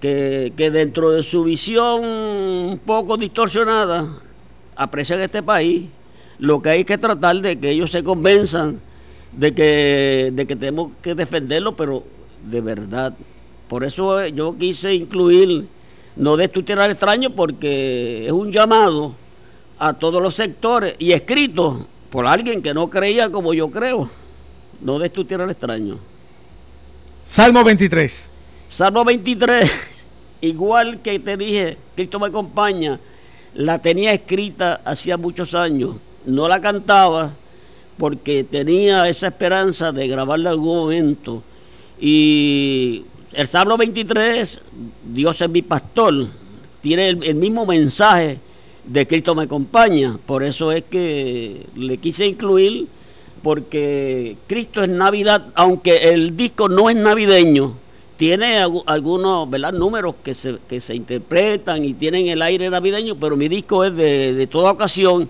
[0.00, 4.06] que, que dentro de su visión un poco distorsionada
[4.76, 5.88] aprecian este país
[6.38, 8.78] lo que hay que tratar de que ellos se convenzan
[9.32, 12.04] de que, de que tenemos que defenderlo, pero
[12.44, 13.14] de verdad.
[13.68, 15.66] Por eso yo quise incluir
[16.14, 19.14] no de extraño porque es un llamado
[19.78, 24.08] a todos los sectores y escrito por alguien que no creía como yo creo.
[24.80, 25.98] No de tierra extraño.
[27.24, 28.30] Salmo 23.
[28.68, 29.72] Salmo 23,
[30.40, 32.98] igual que te dije, Cristo me acompaña,
[33.54, 37.32] la tenía escrita hacía muchos años, no la cantaba
[37.96, 41.42] porque tenía esa esperanza de grabarla en algún momento.
[41.98, 44.60] Y el Salmo 23,
[45.12, 46.28] Dios es mi pastor,
[46.80, 48.38] tiene el, mismo mensaje
[48.86, 50.18] de Cristo me acompaña.
[50.24, 52.86] Por eso es que le quise incluir,
[53.42, 57.74] porque Cristo es Navidad, aunque el disco no es navideño,
[58.16, 63.48] tiene algunos números que se, que se interpretan y tienen el aire navideño, pero mi
[63.48, 65.28] disco es de, de toda ocasión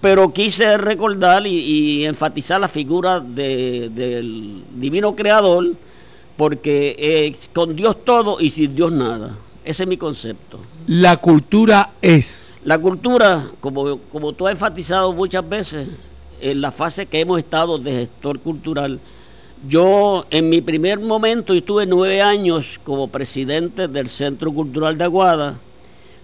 [0.00, 5.72] pero quise recordar y, enfatizar la figura del divino creador,
[6.36, 6.94] porque
[7.28, 9.36] es con Dios todo y sin Dios nada.
[9.66, 10.60] Ese es mi concepto.
[10.86, 12.54] La cultura es.
[12.64, 15.88] La cultura, como, como tú has enfatizado muchas veces,
[16.40, 19.00] en la fase que hemos estado de gestor cultural,
[19.68, 25.58] yo en mi primer momento estuve nueve años como presidente del Centro Cultural de Aguada.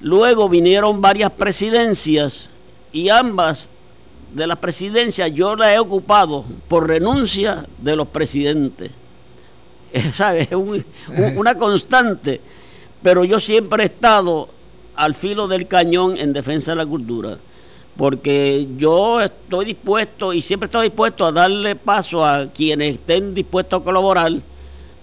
[0.01, 2.49] Luego vinieron varias presidencias
[2.93, 3.71] y ambas
[4.33, 8.93] de las presidencias yo las he ocupado por renuncia de los presidentes.
[10.15, 10.49] ¿Sabes?
[10.49, 12.41] Es una constante.
[13.03, 14.49] Pero yo siempre he estado
[14.95, 17.39] al filo del cañón en defensa de la cultura.
[17.97, 23.81] Porque yo estoy dispuesto y siempre estoy dispuesto a darle paso a quienes estén dispuestos
[23.81, 24.33] a colaborar,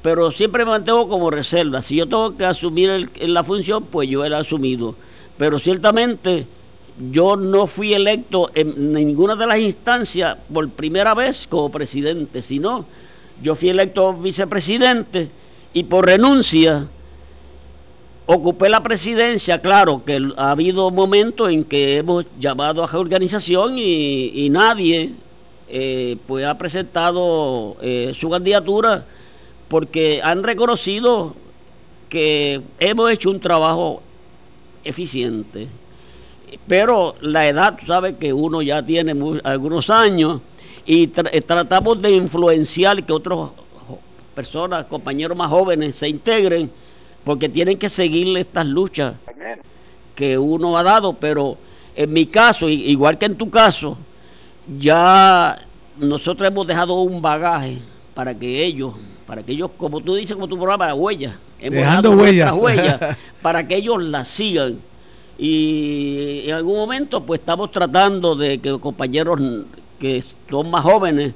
[0.01, 1.81] pero siempre me mantengo como reserva.
[1.81, 4.95] Si yo tengo que asumir la función, pues yo he asumido.
[5.37, 6.47] Pero ciertamente
[7.11, 12.85] yo no fui electo en ninguna de las instancias por primera vez como presidente, sino
[13.41, 15.29] yo fui electo vicepresidente
[15.73, 16.87] y por renuncia
[18.32, 19.59] ocupé la presidencia.
[19.59, 25.13] Claro que ha habido momentos en que hemos llamado a reorganización y, y nadie
[25.67, 29.05] eh, pues ha presentado eh, su candidatura
[29.67, 31.36] porque han reconocido
[32.07, 34.03] que hemos hecho un trabajo
[34.84, 35.67] eficiente
[36.67, 40.41] pero la edad, tú sabes que uno ya tiene algunos años
[40.86, 43.49] y eh, tratamos de influenciar que otras
[44.34, 46.71] personas, compañeros más jóvenes se integren
[47.24, 49.15] porque tienen que seguir estas luchas
[50.15, 51.57] que uno ha dado, pero
[51.95, 53.97] en mi caso, igual que en tu caso,
[54.78, 55.57] ya
[55.97, 57.80] nosotros hemos dejado un bagaje
[58.13, 58.93] para que ellos,
[59.26, 62.55] para que ellos, como tú dices, como tu programa, huellas, hemos Dejando huellas.
[62.59, 62.99] huellas
[63.41, 64.80] para que ellos las sigan.
[65.38, 69.39] Y en algún momento, pues estamos tratando de que los compañeros
[69.97, 71.34] que son más jóvenes,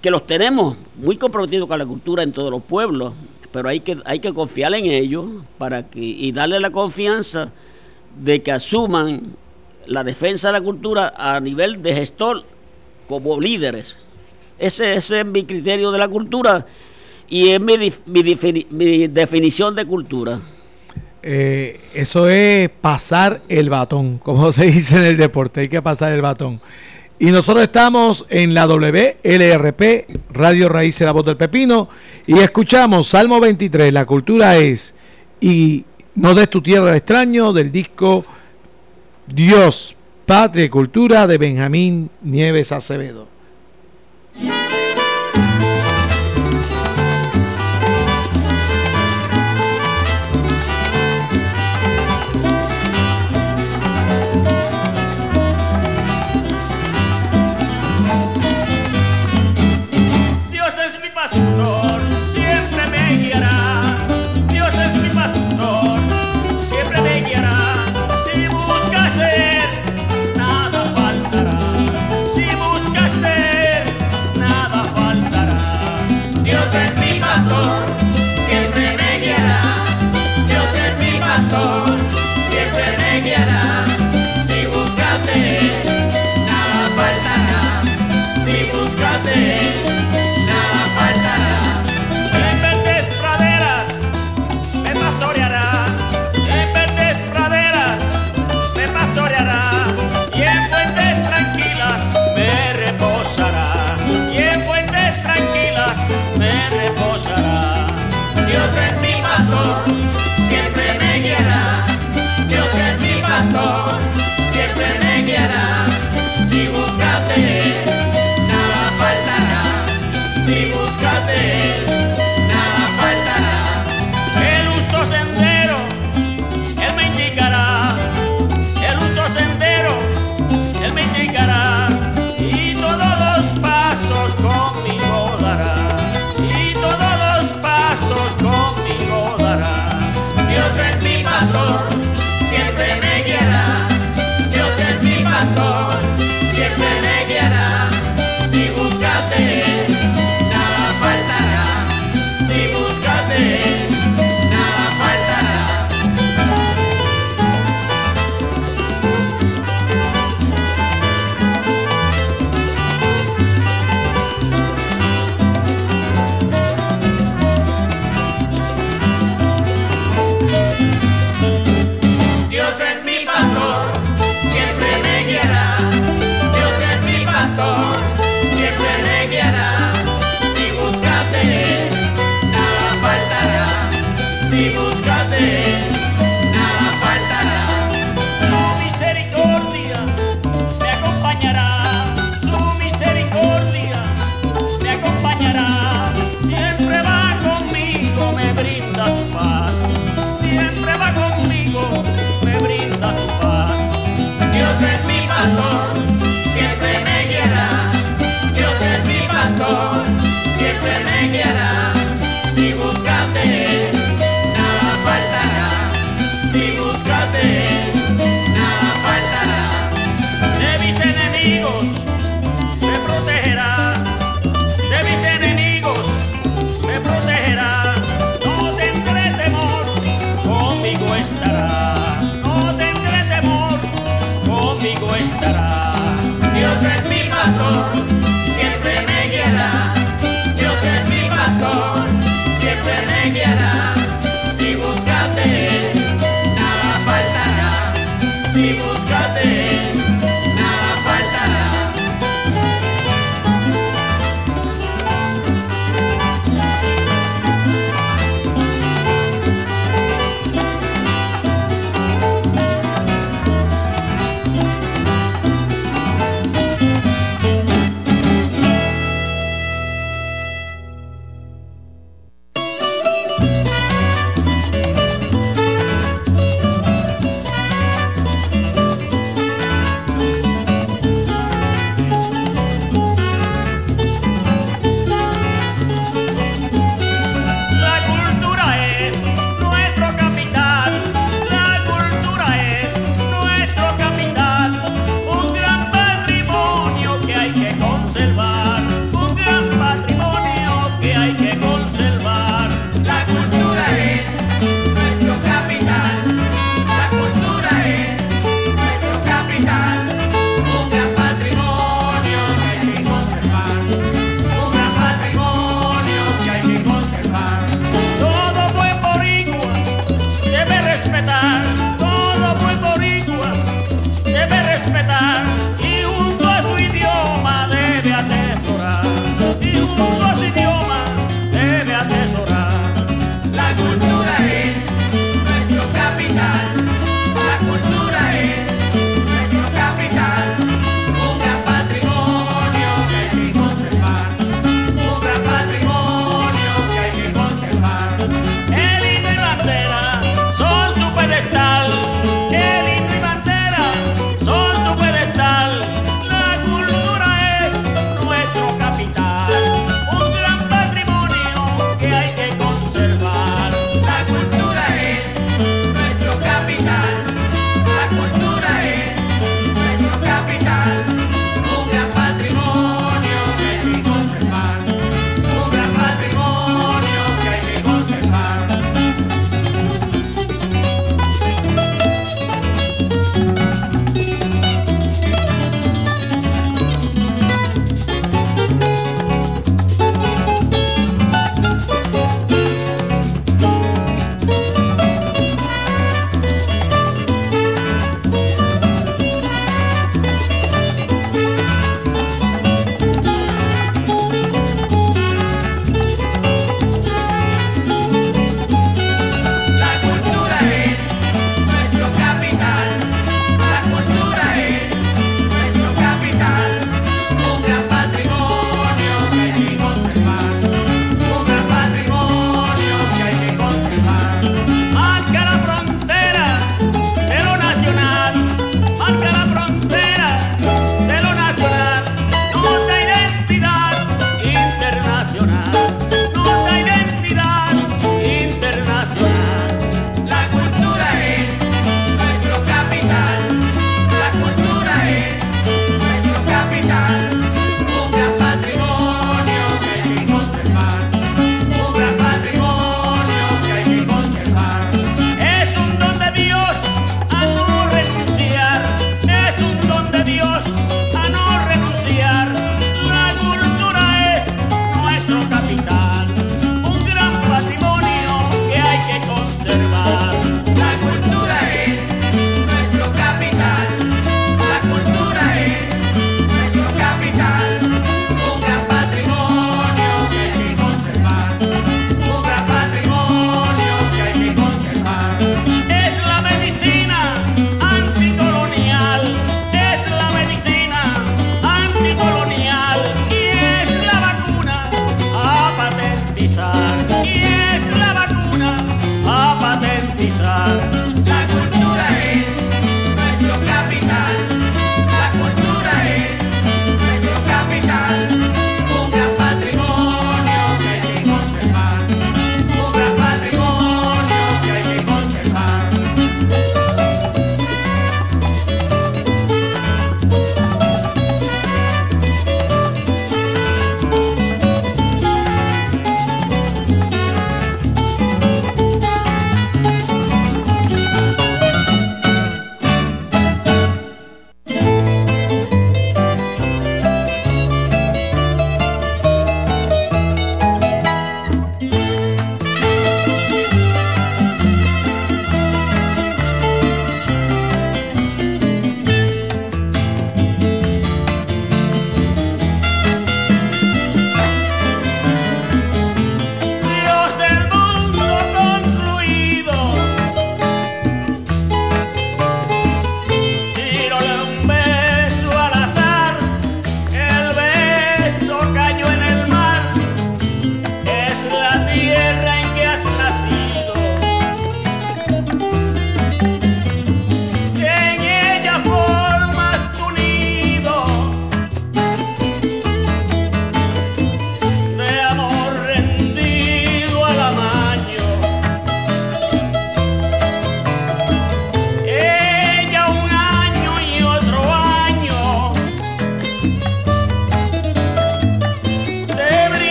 [0.00, 3.12] que los tenemos muy comprometidos con la cultura en todos los pueblos,
[3.56, 5.24] pero hay que, hay que confiar en ellos
[5.56, 7.52] para que, y darle la confianza
[8.20, 9.34] de que asuman
[9.86, 12.44] la defensa de la cultura a nivel de gestor
[13.08, 13.96] como líderes.
[14.58, 16.66] Ese, ese es mi criterio de la cultura
[17.30, 20.38] y es mi, mi definición de cultura.
[21.22, 26.12] Eh, eso es pasar el batón, como se dice en el deporte, hay que pasar
[26.12, 26.60] el batón.
[27.18, 31.88] Y nosotros estamos en la WLRP, Radio Raíces La Voz del Pepino,
[32.26, 34.94] y escuchamos Salmo 23, la cultura es,
[35.40, 38.26] y no des tu tierra al extraño, del disco
[39.26, 39.96] Dios,
[40.26, 43.28] Patria y Cultura de Benjamín Nieves Acevedo.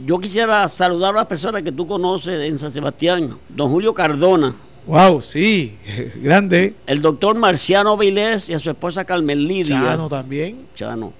[0.04, 3.36] yo quisiera saludar a las personas que tú conoces en San Sebastián.
[3.48, 4.54] Don Julio Cardona.
[4.86, 5.76] Wow, sí,
[6.16, 6.74] grande.
[6.86, 9.80] El doctor Marciano Vilés y a su esposa Carmen Lidia.
[9.80, 10.66] Chano también.
[10.74, 11.12] Chano.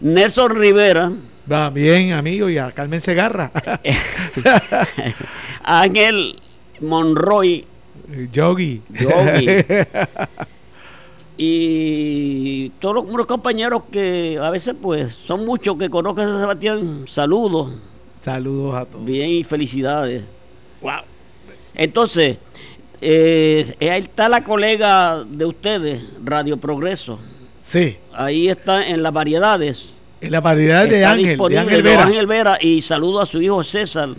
[0.00, 1.12] Nelson Rivera.
[1.50, 3.50] Va bien, amigo, y a Carmen Segarra.
[5.64, 6.36] Ángel
[6.80, 7.66] Monroy.
[8.32, 8.82] Yogi.
[8.88, 9.46] Yogi.
[11.36, 17.72] y todos los, compañeros que a veces pues son muchos que conozcan a Sebastián, saludos.
[18.20, 19.04] Saludos a todos.
[19.04, 20.24] Bien y felicidades.
[20.82, 21.02] Wow.
[21.74, 22.36] Entonces,
[23.00, 27.18] eh, ahí está la colega de ustedes, Radio Progreso.
[27.62, 27.96] Sí.
[28.12, 30.02] Ahí está en las variedades.
[30.20, 32.04] En las variedades de Ángel, de Ángel Vera.
[32.04, 32.58] Ángel Vera.
[32.60, 34.10] Y saludo a su hijo César,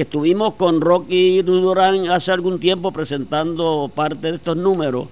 [0.00, 5.08] que estuvimos con Rocky Durán hace algún tiempo presentando parte de estos números.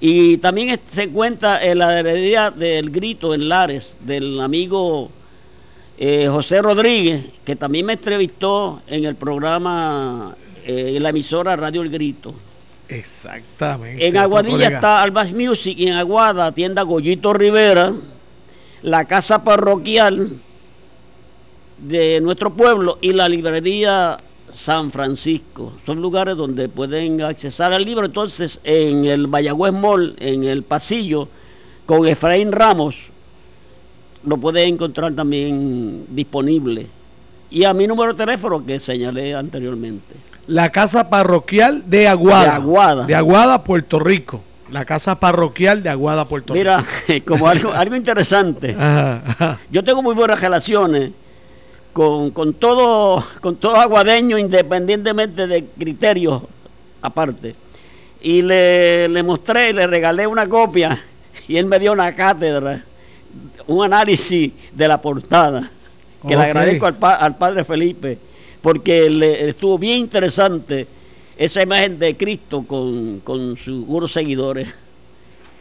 [0.00, 5.08] Y también se encuentra en la heredia del grito en Lares, del amigo
[5.96, 11.82] eh, José Rodríguez, que también me entrevistó en el programa, eh, en la emisora Radio
[11.82, 12.34] El Grito.
[12.88, 14.04] Exactamente.
[14.04, 17.92] En Aguadilla está Albas Music y en Aguada tienda Goyito Rivera,
[18.82, 20.40] la casa parroquial
[21.78, 24.16] de nuestro pueblo y la librería
[24.48, 25.74] San Francisco.
[25.84, 28.06] Son lugares donde pueden accesar al libro.
[28.06, 31.28] Entonces, en el Mayagüez Mall, en el pasillo,
[31.86, 33.10] con Efraín Ramos,
[34.24, 36.86] lo pueden encontrar también disponible.
[37.50, 42.44] Y a mi número de teléfono que señalé anteriormente la casa parroquial de Aguada.
[42.44, 43.06] De Aguada.
[43.06, 44.42] De Aguada, Puerto Rico.
[44.72, 46.64] La casa parroquial de Aguada, Puerto Rico.
[46.64, 46.84] Mira,
[47.26, 48.74] como algo, algo interesante.
[49.70, 51.12] Yo tengo muy buenas relaciones
[51.92, 56.42] con, todo, con todo aguadeño, independientemente de criterios
[57.02, 57.54] aparte.
[58.20, 61.04] Y le, le mostré, le regalé una copia
[61.46, 62.84] y él me dio una cátedra,
[63.66, 65.70] un análisis de la portada,
[66.26, 68.18] que le agradezco al, al padre Felipe
[68.60, 70.86] porque le, estuvo bien interesante
[71.36, 74.68] esa imagen de Cristo con, con sus unos seguidores.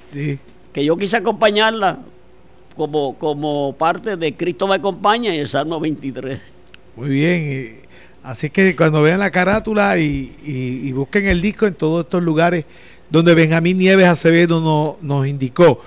[0.09, 0.39] Sí.
[0.73, 1.99] Que yo quise acompañarla
[2.78, 6.39] como, como parte de Cristo me acompaña en el Salmo 23.
[6.95, 7.80] Muy bien.
[8.23, 12.65] Así que cuando vean la carátula y, busquen el disco en todos estos lugares
[13.09, 15.82] donde Benjamín Nieves Acevedo no, nos indicó.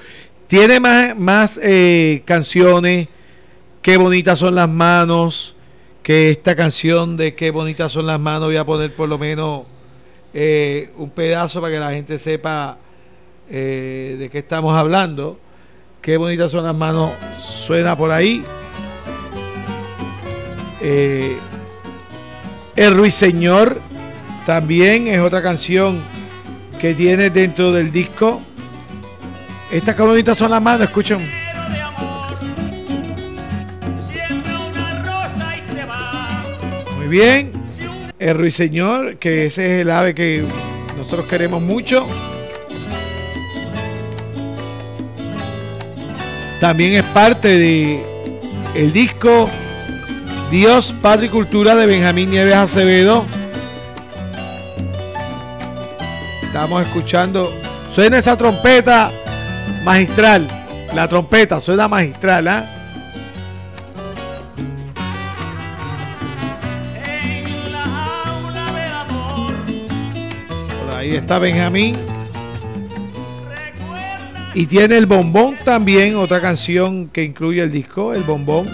[0.46, 3.08] Tiene más, más eh, canciones,
[3.82, 5.54] qué bonitas son las manos,
[6.02, 9.62] que esta canción de Qué bonitas son las manos, voy a poner por lo menos
[10.32, 12.78] eh, un pedazo para que la gente sepa
[13.50, 15.38] eh, de qué estamos hablando.
[16.02, 18.42] Qué bonitas son las manos, suena por ahí.
[20.80, 21.36] Eh,
[22.76, 23.80] el Ruiseñor
[24.46, 26.02] también es otra canción
[26.80, 28.40] que tiene dentro del disco.
[29.70, 31.30] Estas qué son las manos, escuchen.
[37.10, 37.50] bien.
[38.20, 40.44] El ruiseñor, que ese es el ave que
[40.96, 42.06] nosotros queremos mucho.
[46.60, 48.04] También es parte de
[48.74, 49.48] el disco
[50.50, 53.24] Dios, Padre y Cultura de Benjamín Nieves Acevedo.
[56.42, 57.50] Estamos escuchando.
[57.94, 59.10] Suena esa trompeta
[59.84, 60.46] magistral.
[60.94, 62.64] La trompeta suena magistral, ¿ah?
[70.98, 72.09] Ahí está Benjamín.
[74.54, 78.66] Y tiene el bombón también, otra canción que incluye el disco, el bombón.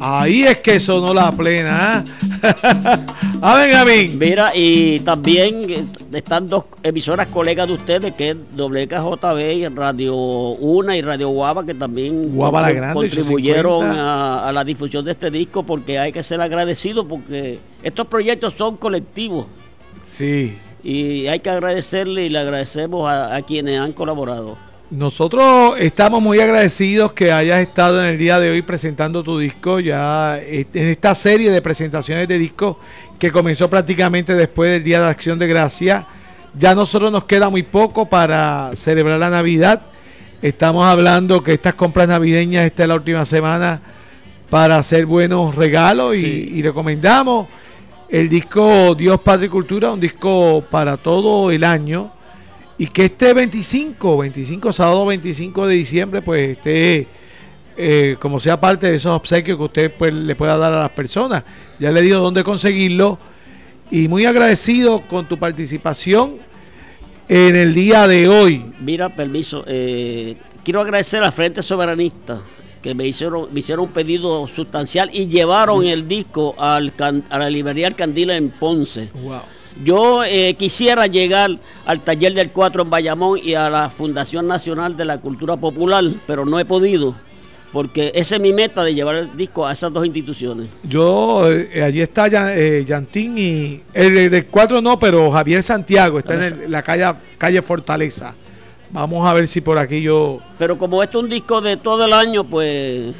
[0.00, 2.04] Ahí es que sonó la plena.
[2.42, 3.00] ¿ah?
[3.42, 4.18] A Benjamín.
[4.18, 10.96] Mira, y también están dos emisoras colegas de ustedes, que es WKJB y Radio Una
[10.96, 14.02] y Radio Guava, que también Guava la Grande, contribuyeron 850.
[14.44, 18.54] a, a la difusión de este disco, porque hay que ser agradecido, porque estos proyectos
[18.54, 19.46] son colectivos
[20.04, 20.56] Sí.
[20.88, 24.56] Y hay que agradecerle y le agradecemos a, a quienes han colaborado.
[24.90, 29.80] Nosotros estamos muy agradecidos que hayas estado en el día de hoy presentando tu disco,
[29.80, 32.80] ya en esta serie de presentaciones de disco
[33.18, 36.06] que comenzó prácticamente después del Día de Acción de Gracia.
[36.58, 39.82] Ya a nosotros nos queda muy poco para celebrar la Navidad.
[40.40, 43.82] Estamos hablando que estas compras navideñas, esta es la última semana
[44.48, 47.46] para hacer buenos regalos y recomendamos
[48.08, 52.12] el disco Dios, Padre y Cultura, un disco para todo el año.
[52.78, 57.08] Y que este 25, 25, sábado 25 de diciembre, pues esté,
[57.76, 60.90] eh, como sea parte de esos obsequios que usted pues, le pueda dar a las
[60.90, 61.42] personas.
[61.78, 63.18] Ya le digo dónde conseguirlo.
[63.90, 66.36] Y muy agradecido con tu participación
[67.28, 68.64] en el día de hoy.
[68.80, 72.42] Mira, permiso, eh, quiero agradecer al Frente Soberanista
[72.88, 77.38] que me hicieron, me hicieron un pedido sustancial y llevaron el disco al, can- a
[77.38, 79.10] la librería El Candila en Ponce.
[79.84, 81.50] Yo eh, quisiera llegar
[81.84, 86.02] al taller del 4 en Bayamón y a la Fundación Nacional de la Cultura Popular,
[86.26, 87.14] pero no he podido,
[87.74, 90.68] porque esa es mi meta de llevar el disco a esas dos instituciones.
[90.82, 92.26] Yo, eh, allí está
[92.56, 97.04] eh, Yantín y el del 4 no, pero Javier Santiago está en el- la calle,
[97.36, 98.34] calle Fortaleza.
[98.90, 102.04] Vamos a ver si por aquí yo Pero como esto es un disco de todo
[102.06, 103.14] el año, pues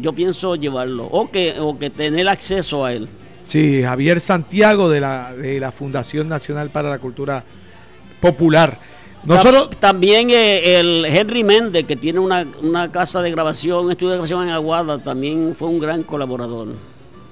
[0.00, 3.08] yo pienso llevarlo, o que, o que tener acceso a él.
[3.44, 7.42] Sí, Javier Santiago de la, de la Fundación Nacional para la Cultura
[8.20, 8.78] Popular.
[9.24, 13.90] Nosotros, Tam- También eh, el Henry Méndez, que tiene una, una casa de grabación, un
[13.90, 16.68] estudio de grabación en Aguada, también fue un gran colaborador.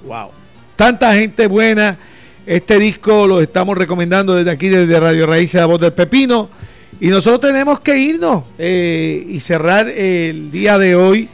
[0.05, 0.29] wow,
[0.75, 1.97] tanta gente buena.
[2.45, 6.49] Este disco lo estamos recomendando desde aquí, desde Radio Raíces, la voz del Pepino.
[6.99, 11.29] Y nosotros tenemos que irnos eh, y cerrar el día de hoy.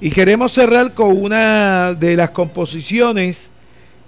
[0.00, 3.50] Y queremos cerrar con una de las composiciones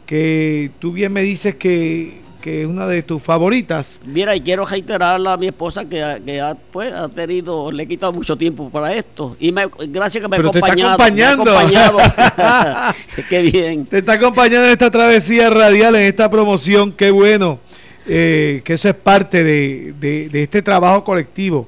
[0.06, 4.00] que tú bien me dices que, que es una de tus favoritas.
[4.04, 7.86] Mira, y quiero reiterarle a mi esposa que, que ha, pues, ha tenido, le he
[7.86, 9.36] quitado mucho tiempo para esto.
[9.38, 11.14] Y me, gracias que me Pero te está acompañado.
[11.14, 12.00] me ha acompañando.
[12.00, 12.94] acompañado.
[13.28, 13.86] Qué bien.
[13.86, 16.92] Te está acompañando en esta travesía radial, en esta promoción.
[16.92, 17.60] Qué bueno
[18.06, 21.66] eh, que eso es parte de, de- de este trabajo colectivo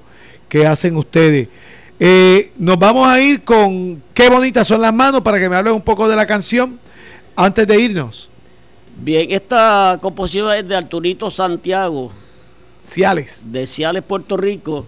[0.48, 1.48] que hacen ustedes.
[1.98, 5.72] Eh, nos vamos a ir con Qué bonitas son las manos para que me hables
[5.72, 6.78] un poco de la canción
[7.34, 8.28] antes de irnos.
[8.98, 12.12] Bien, esta composición es de Arturito Santiago.
[12.80, 13.44] Ciales.
[13.50, 14.86] de Ciales, Puerto Rico.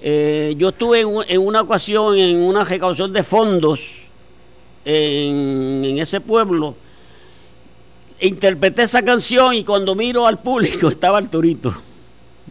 [0.00, 3.80] Eh, yo estuve en, una ocasión en una recaudación de fondos
[4.84, 6.74] en, en ese pueblo.
[8.20, 11.74] Interpreté esa canción y cuando miro al público estaba Arturito.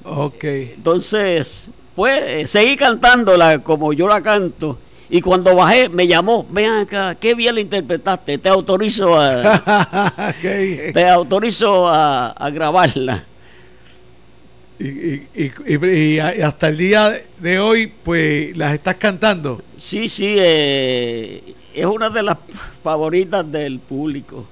[0.03, 0.43] Ok.
[0.43, 4.79] Entonces, pues eh, seguí cantándola como yo la canto.
[5.09, 11.09] Y cuando bajé me llamó, ven acá, qué bien la interpretaste, te autorizo a, te
[11.09, 13.23] autorizo a, a grabarla.
[14.79, 15.51] y, y- y-
[15.85, 19.61] y- y hasta el día de hoy, pues las estás cantando.
[19.77, 22.37] Sí, sí, eh, es una de las
[22.83, 24.45] favoritas del público.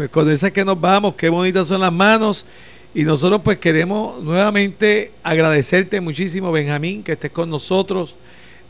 [0.00, 2.46] Pues con esa es que nos vamos, qué bonitas son las manos.
[2.94, 8.16] Y nosotros pues queremos nuevamente agradecerte muchísimo, Benjamín, que estés con nosotros.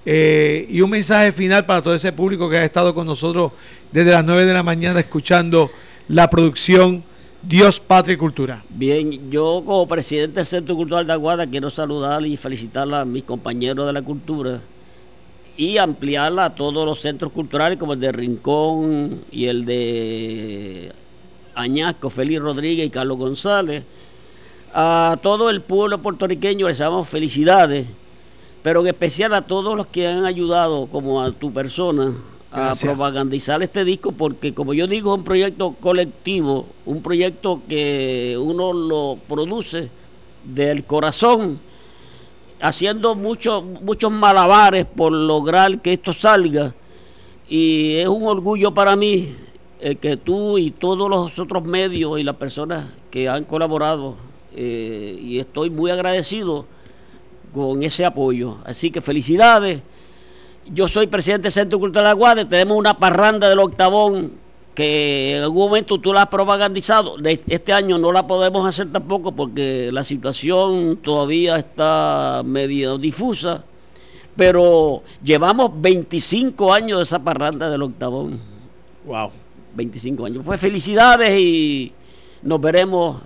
[0.05, 3.52] Eh, y un mensaje final para todo ese público que ha estado con nosotros
[3.93, 5.70] desde las 9 de la mañana escuchando
[6.09, 7.05] la producción
[7.40, 8.65] Dios, Patria y Cultura.
[8.69, 13.23] Bien, yo como presidente del Centro Cultural de Aguada quiero saludar y felicitar a mis
[13.23, 14.61] compañeros de la cultura
[15.57, 20.90] y ampliarla a todos los centros culturales como el de Rincón y el de
[21.61, 23.85] Añasco, Félix Rodríguez y Carlos González.
[24.73, 27.87] A todo el pueblo puertorriqueño les damos felicidades,
[28.62, 32.15] pero en especial a todos los que han ayudado, como a tu persona,
[32.53, 32.93] a Gracias.
[32.93, 38.73] propagandizar este disco, porque como yo digo, es un proyecto colectivo, un proyecto que uno
[38.73, 39.91] lo produce
[40.45, 41.61] del corazón,
[42.61, 46.74] haciendo muchos muchos malabares por lograr que esto salga.
[47.49, 49.35] Y es un orgullo para mí
[49.81, 54.16] eh, que tú y todos los otros medios y las personas que han colaborado,
[54.55, 56.66] eh, y estoy muy agradecido
[57.55, 58.59] con ese apoyo.
[58.65, 59.82] Así que felicidades.
[60.66, 64.32] Yo soy presidente del Centro Cultural de Aguada, tenemos una parranda del octavón
[64.74, 67.16] que en algún momento tú la has propagandizado.
[67.24, 73.65] Este año no la podemos hacer tampoco porque la situación todavía está medio difusa,
[74.36, 78.40] pero llevamos 25 años de esa parranda del octavón.
[79.05, 79.31] Wow.
[79.74, 80.42] 25 años.
[80.44, 81.92] Pues felicidades y
[82.42, 83.22] nos veremos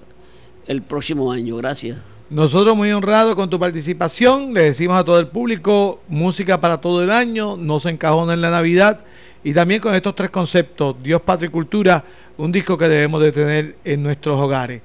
[0.66, 1.56] el próximo año.
[1.56, 1.98] Gracias.
[2.30, 4.54] Nosotros muy honrados con tu participación.
[4.54, 8.40] Le decimos a todo el público, música para todo el año, no se encajona en
[8.40, 9.00] la Navidad.
[9.44, 12.02] Y también con estos tres conceptos, Dios, Patria y Cultura,
[12.38, 14.80] un disco que debemos de tener en nuestros hogares.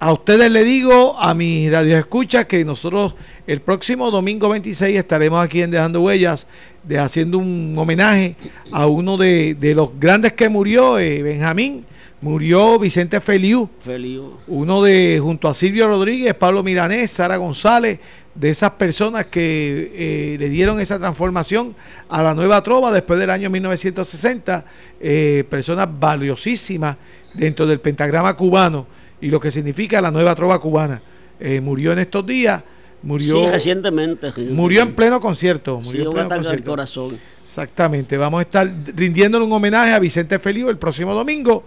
[0.00, 3.16] A ustedes le digo, a mis radios escuchas, que nosotros
[3.46, 6.46] el próximo domingo 26 estaremos aquí en Dejando Huellas,
[6.88, 8.34] de, haciendo un homenaje
[8.72, 11.84] a uno de, de los grandes que murió, eh, Benjamín.
[12.20, 14.20] Murió Vicente Feliu, Feliz.
[14.48, 18.00] uno de, junto a Silvio Rodríguez, Pablo Milanés, Sara González,
[18.34, 21.76] de esas personas que eh, le dieron esa transformación
[22.08, 24.64] a la nueva trova después del año 1960,
[25.00, 26.96] eh, personas valiosísimas
[27.34, 28.86] dentro del pentagrama cubano
[29.20, 31.00] y lo que significa la nueva trova cubana.
[31.40, 32.62] Eh, murió en estos días,
[33.02, 34.32] murió, Sí, recientemente.
[34.50, 35.80] murió en pleno concierto.
[35.82, 36.70] Sí, Murió en pleno concierto.
[36.70, 37.18] corazón.
[37.42, 41.64] Exactamente, vamos a estar rindiéndole un homenaje a Vicente Feliu el próximo domingo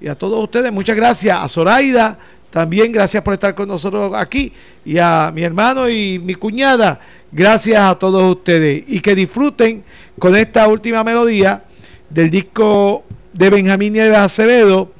[0.00, 2.18] y a todos ustedes, muchas gracias, a Zoraida,
[2.50, 4.52] también gracias por estar con nosotros aquí
[4.84, 7.00] y a mi hermano y mi cuñada,
[7.30, 9.82] gracias a todos ustedes y que disfruten
[10.18, 11.64] con esta última melodía
[12.10, 14.92] del disco de Benjamín Nieves Acevedo,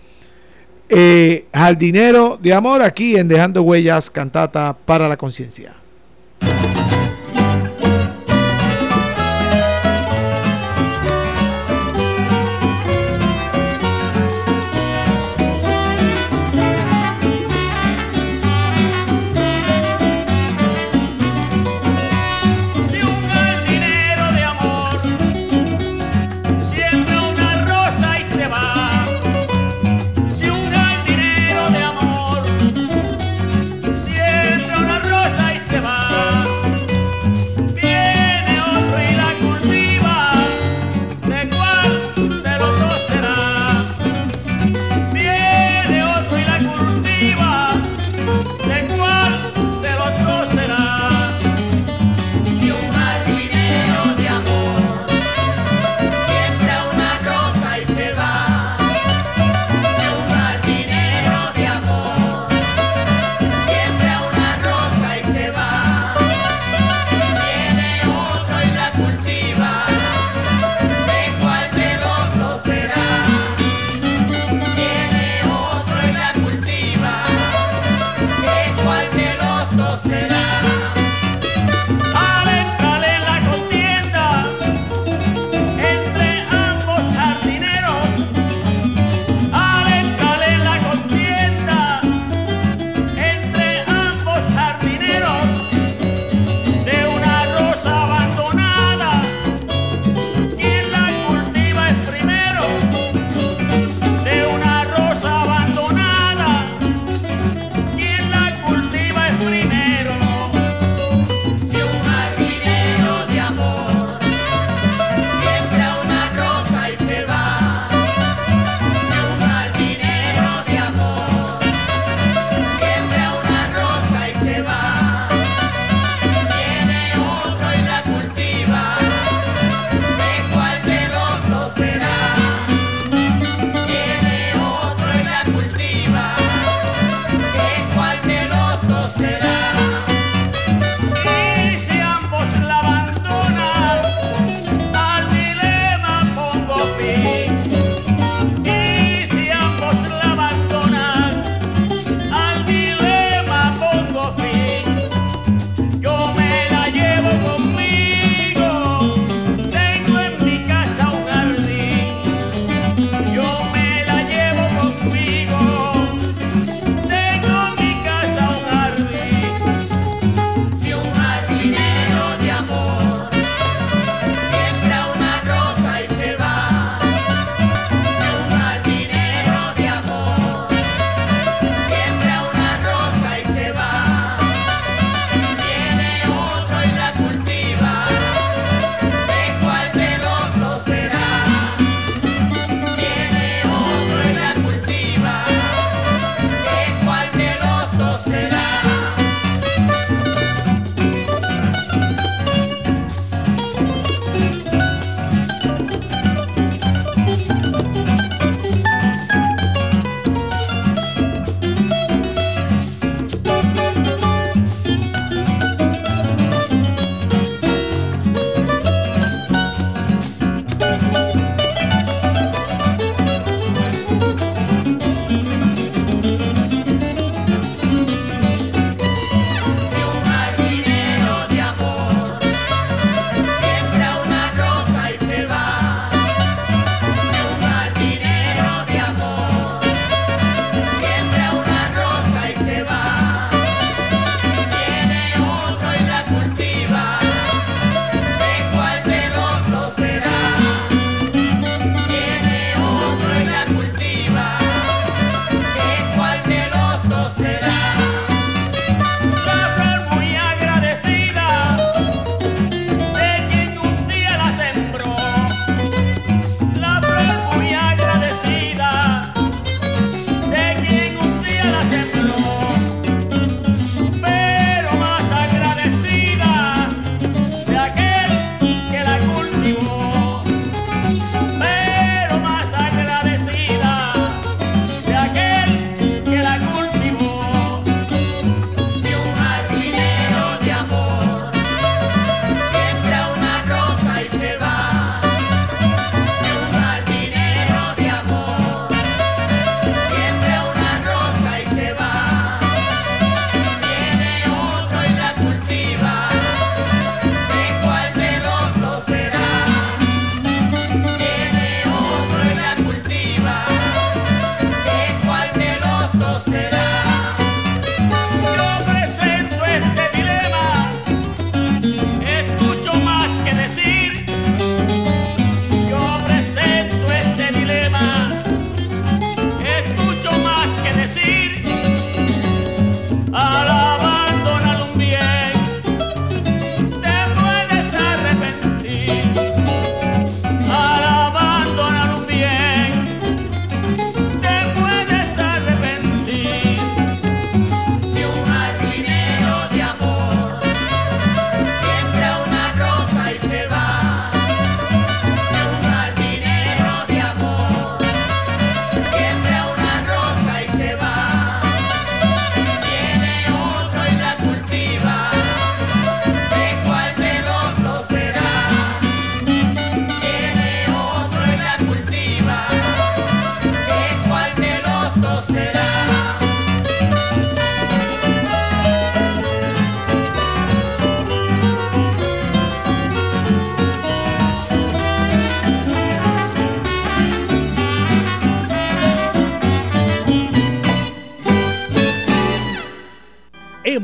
[0.95, 5.82] eh, Jardinero de Amor, aquí en Dejando Huellas, cantata para la conciencia.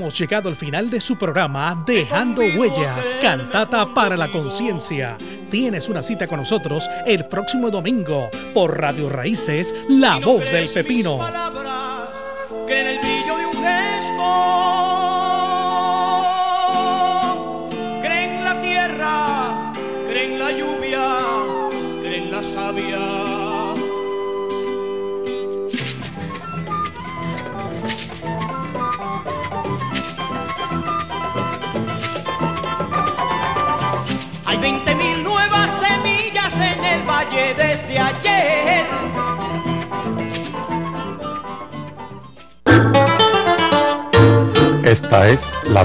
[0.08, 5.18] Hemos llegado al final de su programa Dejando Huellas, Cantata para la Conciencia.
[5.50, 11.37] Tienes una cita con nosotros el próximo domingo por Radio Raíces, La Voz del Pepino.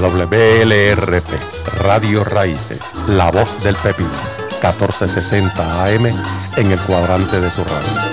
[0.03, 1.39] WLRP,
[1.77, 4.09] Radio Raíces, La Voz del Pepino,
[4.61, 6.07] 1460 AM
[6.57, 8.12] en el cuadrante de su radio.